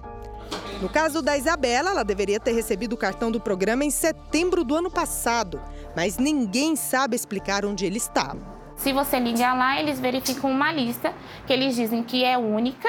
[0.81, 4.75] No caso da Isabela, ela deveria ter recebido o cartão do programa em setembro do
[4.75, 5.59] ano passado,
[5.95, 8.35] mas ninguém sabe explicar onde ele está.
[8.75, 11.13] Se você ligar lá, eles verificam uma lista
[11.47, 12.87] que eles dizem que é única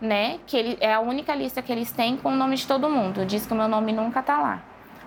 [0.00, 0.38] né?
[0.46, 3.24] Que ele, é a única lista que eles têm com o nome de todo mundo.
[3.24, 4.62] Diz que o meu nome nunca tá lá.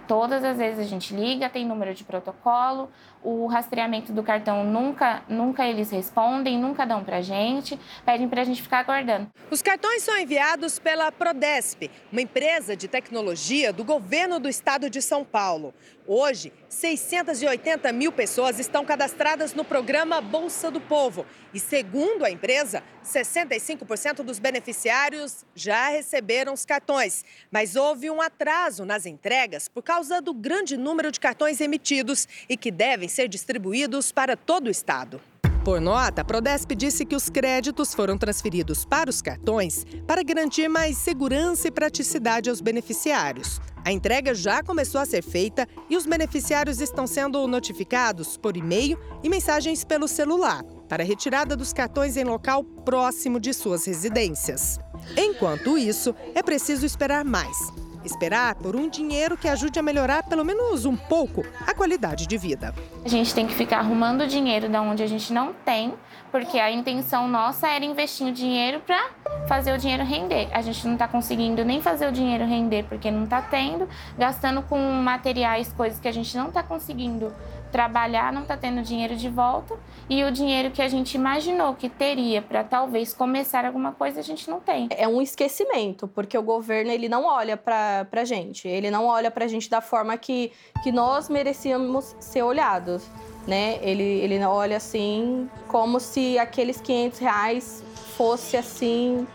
[0.07, 2.89] Todas as vezes a gente liga, tem número de protocolo,
[3.23, 8.61] o rastreamento do cartão nunca, nunca eles respondem, nunca dão pra gente, pedem pra gente
[8.61, 9.27] ficar aguardando.
[9.51, 15.01] Os cartões são enviados pela Prodesp, uma empresa de tecnologia do governo do estado de
[15.01, 15.73] São Paulo.
[16.11, 21.23] Hoje, 680 mil pessoas estão cadastradas no programa Bolsa do Povo.
[21.53, 27.23] E, segundo a empresa, 65% dos beneficiários já receberam os cartões.
[27.51, 32.55] Mas houve um atraso nas entregas por causa do grande número de cartões emitidos e
[32.55, 35.19] que devem ser distribuídos para todo o estado.
[35.63, 40.69] Por nota, a Prodesp disse que os créditos foram transferidos para os cartões para garantir
[40.69, 43.59] mais segurança e praticidade aos beneficiários.
[43.83, 48.97] A entrega já começou a ser feita e os beneficiários estão sendo notificados por e-mail
[49.21, 54.79] e mensagens pelo celular para retirada dos cartões em local próximo de suas residências.
[55.17, 57.57] Enquanto isso, é preciso esperar mais
[58.03, 62.37] esperar por um dinheiro que ajude a melhorar pelo menos um pouco a qualidade de
[62.37, 62.73] vida.
[63.03, 65.93] A gente tem que ficar arrumando dinheiro da onde a gente não tem,
[66.31, 69.09] porque a intenção nossa era investir o dinheiro para
[69.47, 70.47] fazer o dinheiro render.
[70.51, 73.87] A gente não está conseguindo nem fazer o dinheiro render porque não está tendo,
[74.17, 77.33] gastando com materiais, coisas que a gente não está conseguindo
[77.71, 79.77] trabalhar, não está tendo dinheiro de volta
[80.09, 84.23] e o dinheiro que a gente imaginou que teria para talvez começar alguma coisa a
[84.23, 84.89] gente não tem.
[84.91, 89.29] É um esquecimento, porque o governo ele não olha para a gente, ele não olha
[89.29, 90.51] para a gente da forma que,
[90.83, 93.07] que nós merecíamos ser olhados.
[93.47, 93.79] Né?
[93.81, 97.83] Ele, ele olha assim como se aqueles 500 reais
[98.15, 99.27] fosse assim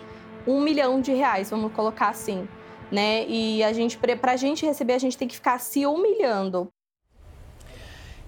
[0.46, 2.46] um milhão de reais, vamos colocar assim.
[2.92, 3.26] Né?
[3.26, 6.70] E a gente, para a gente receber, a gente tem que ficar se humilhando.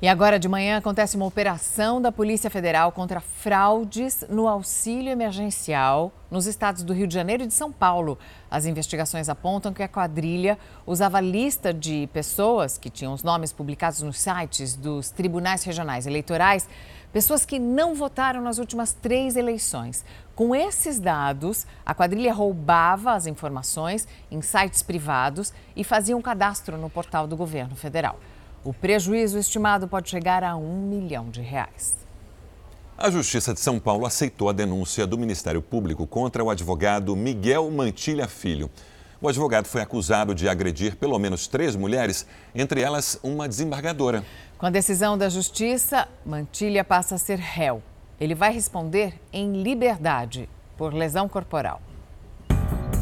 [0.01, 6.13] E agora de manhã acontece uma operação da Polícia Federal contra fraudes no auxílio emergencial
[6.31, 8.19] nos estados do Rio de Janeiro e de São Paulo.
[8.51, 14.03] As investigações apontam que a quadrilha usava lista de pessoas que tinham os nomes publicados
[14.03, 16.69] nos sites dos tribunais regionais eleitorais,
[17.11, 20.05] pessoas que não votaram nas últimas três eleições.
[20.35, 26.77] Com esses dados, a quadrilha roubava as informações em sites privados e fazia um cadastro
[26.77, 28.19] no portal do governo federal.
[28.67, 31.97] O prejuízo estimado pode chegar a um milhão de reais.
[32.99, 37.71] A Justiça de São Paulo aceitou a denúncia do Ministério Público contra o advogado Miguel
[37.71, 38.69] Mantilha Filho.
[39.23, 44.25] O advogado foi acusado de agredir pelo menos três mulheres, entre elas uma desembargadora.
[44.59, 47.81] Com a decisão da Justiça, Mantilha passa a ser réu.
[48.19, 51.81] Ele vai responder em liberdade por lesão corporal.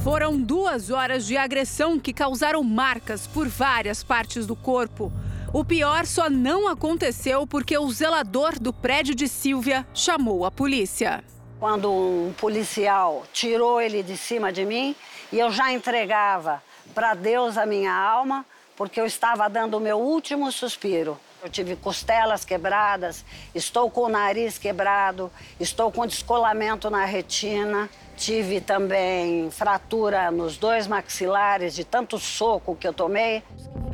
[0.02, 5.10] Foram duas horas de agressão que causaram marcas por várias partes do corpo.
[5.54, 11.22] O pior só não aconteceu porque o zelador do prédio de Silvia chamou a polícia.
[11.60, 14.96] Quando um policial tirou ele de cima de mim
[15.30, 16.60] e eu já entregava
[16.92, 18.44] para Deus a minha alma,
[18.74, 21.16] porque eu estava dando o meu último suspiro.
[21.40, 23.24] Eu tive costelas quebradas,
[23.54, 25.30] estou com o nariz quebrado,
[25.60, 27.88] estou com descolamento na retina.
[28.16, 33.42] Tive também fratura nos dois maxilares de tanto soco que eu tomei.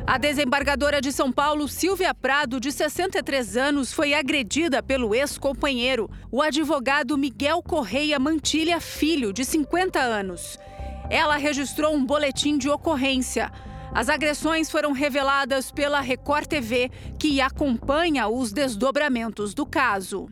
[0.05, 6.41] A desembargadora de São Paulo, Silvia Prado, de 63 anos, foi agredida pelo ex-companheiro, o
[6.41, 10.59] advogado Miguel Correia Mantilha Filho, de 50 anos.
[11.09, 13.51] Ela registrou um boletim de ocorrência.
[13.93, 20.29] As agressões foram reveladas pela Record TV, que acompanha os desdobramentos do caso.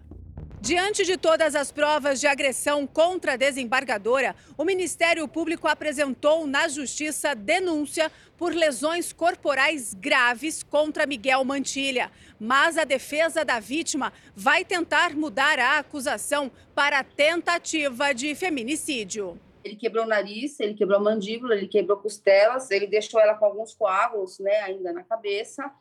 [0.61, 6.67] Diante de todas as provas de agressão contra a desembargadora, o Ministério Público apresentou na
[6.67, 12.11] Justiça denúncia por lesões corporais graves contra Miguel Mantilha.
[12.37, 19.39] Mas a defesa da vítima vai tentar mudar a acusação para tentativa de feminicídio.
[19.63, 23.45] Ele quebrou o nariz, ele quebrou a mandíbula, ele quebrou costelas, ele deixou ela com
[23.45, 25.71] alguns coágulos né, ainda na cabeça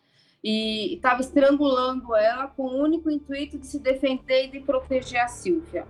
[0.43, 5.29] e estava estrangulando ela com o único intuito de se defender e de proteger a
[5.29, 5.87] Silvia.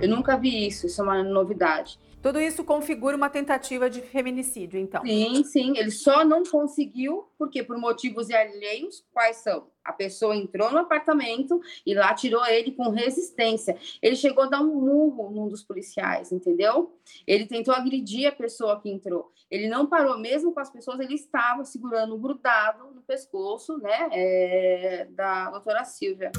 [0.00, 1.98] Eu nunca vi isso, isso é uma novidade.
[2.20, 5.02] Tudo isso configura uma tentativa de feminicídio, então?
[5.04, 5.78] Sim, sim.
[5.78, 9.68] Ele só não conseguiu, porque por motivos alheios, quais são?
[9.84, 13.76] A pessoa entrou no apartamento e lá tirou ele com resistência.
[14.02, 16.92] Ele chegou a dar um murro num dos policiais, entendeu?
[17.26, 19.32] Ele tentou agredir a pessoa que entrou.
[19.48, 25.08] Ele não parou, mesmo com as pessoas, ele estava segurando grudado no pescoço, né, é,
[25.12, 26.32] da doutora Silvia.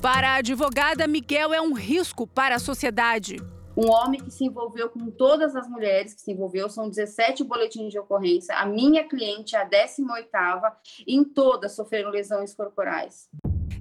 [0.00, 3.38] Para a advogada, Miguel é um risco para a sociedade
[3.76, 7.92] um homem que se envolveu com todas as mulheres que se envolveu, são 17 boletins
[7.92, 8.54] de ocorrência.
[8.56, 10.72] A minha cliente, a 18ª,
[11.06, 13.28] em todas sofreram lesões corporais.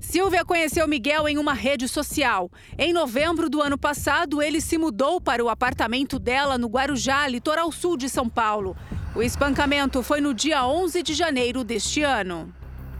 [0.02, 2.52] Silvia conheceu Miguel em uma rede social.
[2.78, 7.72] Em novembro do ano passado, ele se mudou para o apartamento dela no Guarujá, litoral
[7.72, 8.76] sul de São Paulo.
[9.16, 12.54] O espancamento foi no dia 11 de janeiro deste ano.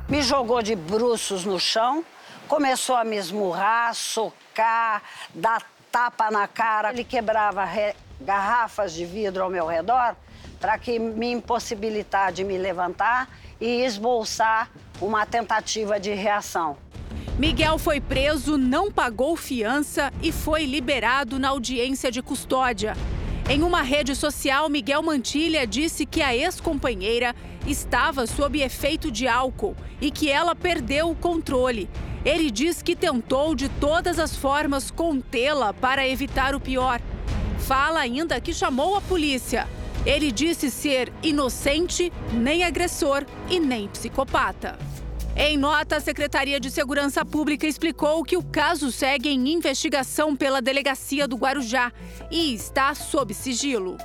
[0.08, 2.06] Me jogou de bruços no chão,
[2.48, 6.92] começou a me esmurrar, socar, dar tapa na cara.
[6.92, 7.66] Ele quebrava
[8.20, 10.14] garrafas de vidro ao meu redor
[10.60, 13.30] para que me impossibilitar de me levantar
[13.62, 14.70] e esboçar
[15.00, 16.76] uma tentativa de reação.
[17.40, 22.94] Miguel foi preso, não pagou fiança e foi liberado na audiência de custódia.
[23.50, 27.34] Em uma rede social, Miguel Mantilha disse que a ex-companheira
[27.66, 31.90] estava sob efeito de álcool e que ela perdeu o controle
[32.26, 37.00] ele diz que tentou de todas as formas contê-la para evitar o pior.
[37.60, 39.68] Fala ainda que chamou a polícia.
[40.06, 44.78] Ele disse ser inocente, nem agressor e nem psicopata.
[45.38, 50.62] Em nota, a Secretaria de Segurança Pública explicou que o caso segue em investigação pela
[50.62, 51.92] Delegacia do Guarujá
[52.32, 53.98] e está sob sigilo.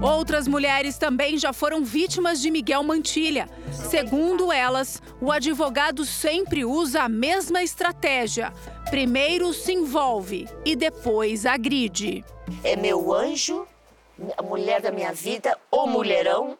[0.00, 3.48] Outras mulheres também já foram vítimas de Miguel Mantilha.
[3.72, 8.52] Segundo elas, o advogado sempre usa a mesma estratégia.
[8.88, 12.24] Primeiro se envolve e depois agride.
[12.62, 13.66] É meu anjo,
[14.38, 16.56] a mulher da minha vida, o mulherão.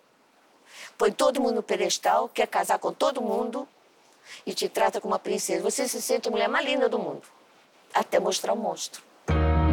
[0.98, 3.68] Põe todo mundo no pedestal, quer casar com todo mundo
[4.46, 5.62] e te trata como uma princesa.
[5.62, 7.22] Você se sente a mulher mais linda do mundo,
[7.94, 9.02] até mostrar o monstro.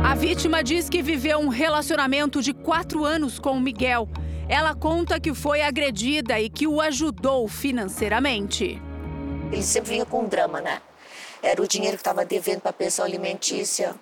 [0.03, 4.07] A vítima diz que viveu um relacionamento de quatro anos com o Miguel.
[4.47, 8.81] Ela conta que foi agredida e que o ajudou financeiramente.
[9.51, 10.81] Ele sempre vinha com drama, né?
[11.41, 13.95] Era o dinheiro que estava devendo para a pensão alimentícia.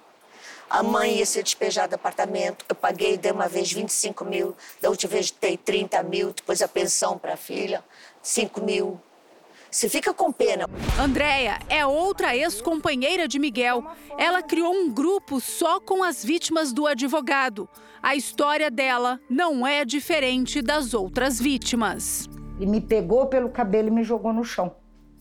[0.70, 2.65] A mãe ia ser despejada do apartamento.
[2.68, 6.68] Eu paguei de uma vez 25 mil, da última vez dei 30 mil, depois a
[6.68, 7.84] pensão para a filha,
[8.22, 8.99] 5 mil.
[9.70, 10.65] Você fica com pena.
[10.99, 13.84] Andréia é outra ex-companheira de Miguel.
[14.18, 17.70] Ela criou um grupo só com as vítimas do advogado.
[18.01, 22.28] A história dela não é diferente das outras vítimas.
[22.57, 24.76] Ele me pegou pelo cabelo e me jogou no chão.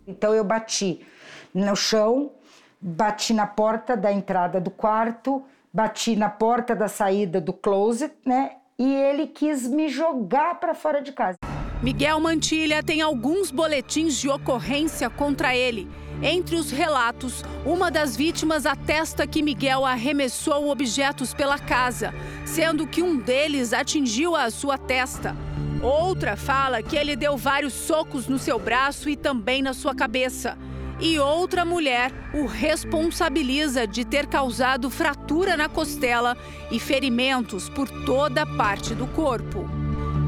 [0.07, 1.05] Então eu bati
[1.53, 2.32] no chão,
[2.80, 8.53] bati na porta da entrada do quarto, bati na porta da saída do closet, né?
[8.78, 11.38] E ele quis me jogar para fora de casa.
[11.83, 15.87] Miguel Mantilha tem alguns boletins de ocorrência contra ele.
[16.22, 22.14] Entre os relatos, uma das vítimas atesta que Miguel arremessou objetos pela casa,
[22.47, 25.37] sendo que um deles atingiu a sua testa.
[25.83, 30.57] Outra fala que ele deu vários socos no seu braço e também na sua cabeça.
[30.99, 36.35] e outra mulher o responsabiliza de ter causado fratura na costela
[36.70, 39.76] e ferimentos por toda parte do corpo.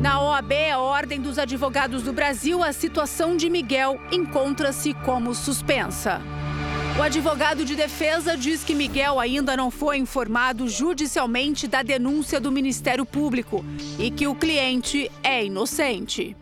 [0.01, 6.21] Na OAB, a Ordem dos Advogados do Brasil, a situação de Miguel encontra-se como suspensa.
[6.97, 12.53] O advogado de defesa diz que Miguel ainda não foi informado judicialmente da denúncia do
[12.53, 13.65] Ministério Público
[13.99, 16.37] e que o cliente é inocente.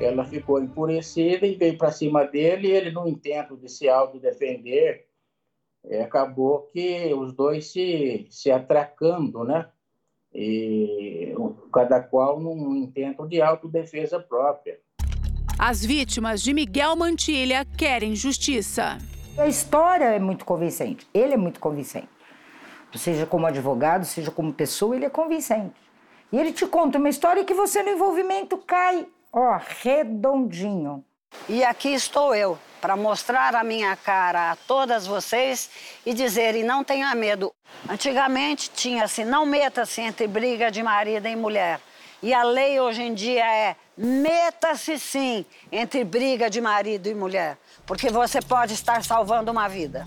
[0.00, 2.66] Ela ficou enfurecida e veio para cima dele.
[2.66, 5.06] E ele, no intento de se autodefender,
[5.84, 9.68] é, acabou que os dois se, se atracando, né?
[10.38, 11.34] E
[11.72, 14.78] cada qual num intento de autodefesa própria.
[15.58, 18.98] As vítimas de Miguel Mantilha querem justiça.
[19.38, 22.08] A história é muito convincente, ele é muito convincente.
[22.94, 25.74] Seja como advogado, seja como pessoa, ele é convincente.
[26.32, 31.04] E ele te conta uma história que você no envolvimento cai, ó, redondinho.
[31.48, 35.68] E aqui estou eu, para mostrar a minha cara a todas vocês
[36.06, 37.52] e dizerem não tenha medo.
[37.88, 41.80] Antigamente tinha-se não meta-se entre briga de marido e mulher.
[42.22, 47.58] E a lei hoje em dia é meta-se sim entre briga de marido e mulher,
[47.84, 50.06] porque você pode estar salvando uma vida.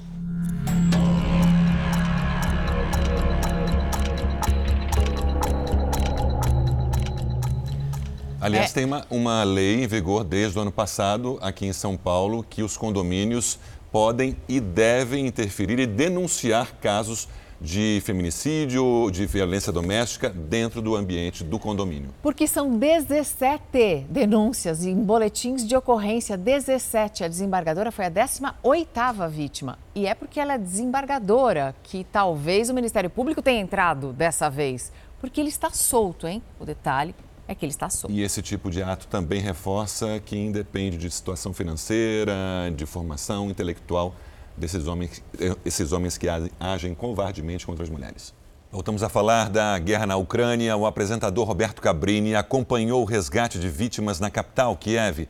[8.42, 8.74] Aliás, É.
[8.74, 12.64] tem uma, uma lei em vigor desde o ano passado aqui em São Paulo que
[12.64, 13.60] os condomínios
[13.92, 17.28] podem e devem interferir e denunciar casos
[17.62, 22.12] de feminicídio, de violência doméstica dentro do ambiente do condomínio.
[22.22, 27.26] Porque são 17 denúncias em boletins de ocorrência, 17.
[27.26, 29.78] A desembargadora foi a 18ª vítima.
[29.94, 34.92] E é porque ela é desembargadora que talvez o Ministério Público tenha entrado dessa vez.
[35.20, 36.42] Porque ele está solto, hein?
[36.58, 37.14] O detalhe
[37.50, 38.14] é que ele está solto.
[38.14, 42.32] E esse tipo de ato também reforça que independe de situação financeira,
[42.76, 44.14] de formação intelectual
[44.56, 45.24] desses homens,
[45.66, 46.28] esses homens que
[46.60, 48.36] agem covardemente contra as mulheres.
[48.72, 50.78] Voltamos a falar da guerra na Ucrânia.
[50.78, 55.28] O apresentador Roberto Cabrini acompanhou o resgate de vítimas na capital, Kiev.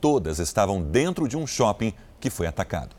[0.00, 2.96] Todas estavam dentro de um shopping que foi atacado.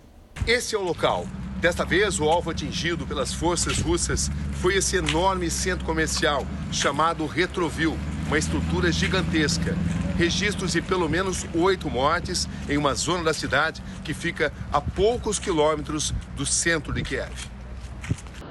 [0.48, 1.28] Esse é o local.
[1.60, 7.96] Desta vez, o alvo atingido pelas forças russas foi esse enorme centro comercial chamado Retrovil,
[8.26, 9.78] uma estrutura gigantesca.
[10.18, 15.38] Registros de pelo menos oito mortes em uma zona da cidade que fica a poucos
[15.38, 17.52] quilômetros do centro de Kiev.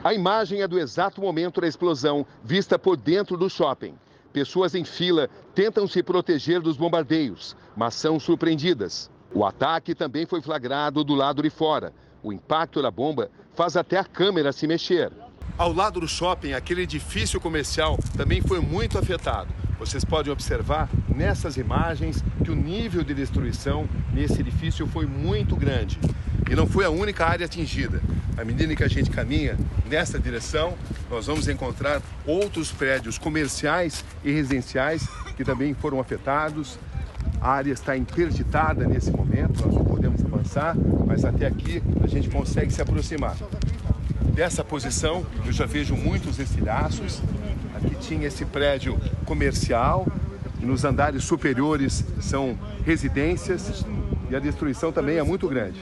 [0.04, 3.94] A imagem é do exato momento da explosão, vista por dentro do shopping.
[4.32, 9.10] Pessoas em fila tentam se proteger dos bombardeios, mas são surpreendidas.
[9.32, 11.92] O ataque também foi flagrado do lado de fora.
[12.22, 15.12] O impacto da bomba faz até a câmera se mexer.
[15.56, 19.52] Ao lado do shopping, aquele edifício comercial também foi muito afetado.
[19.78, 25.98] Vocês podem observar nessas imagens que o nível de destruição nesse edifício foi muito grande.
[26.50, 28.02] E não foi a única área atingida.
[28.36, 29.56] À medida que a gente caminha
[29.86, 30.74] nessa direção,
[31.08, 35.06] nós vamos encontrar outros prédios comerciais e residenciais
[35.36, 36.78] que também foram afetados.
[37.40, 42.28] A área está interditada nesse momento, nós não podemos avançar, mas até aqui a gente
[42.28, 43.36] consegue se aproximar.
[44.34, 47.22] Dessa posição, eu já vejo muitos estilhaços.
[47.74, 50.06] Aqui tinha esse prédio comercial,
[50.60, 53.84] e nos andares superiores são residências
[54.30, 55.80] e a destruição também é muito grande.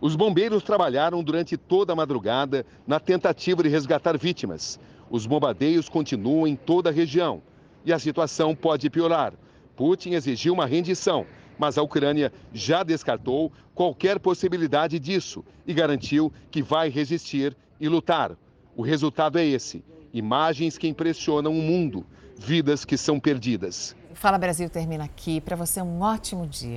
[0.00, 4.78] Os bombeiros trabalharam durante toda a madrugada na tentativa de resgatar vítimas.
[5.10, 7.42] Os bombardeios continuam em toda a região
[7.84, 9.32] e a situação pode piorar.
[9.76, 11.26] Putin exigiu uma rendição,
[11.58, 18.32] mas a Ucrânia já descartou qualquer possibilidade disso e garantiu que vai resistir e lutar.
[18.76, 22.06] O resultado é esse: imagens que impressionam o mundo,
[22.36, 23.96] vidas que são perdidas.
[24.14, 25.40] Fala Brasil termina aqui.
[25.40, 26.70] Para você, um ótimo dia.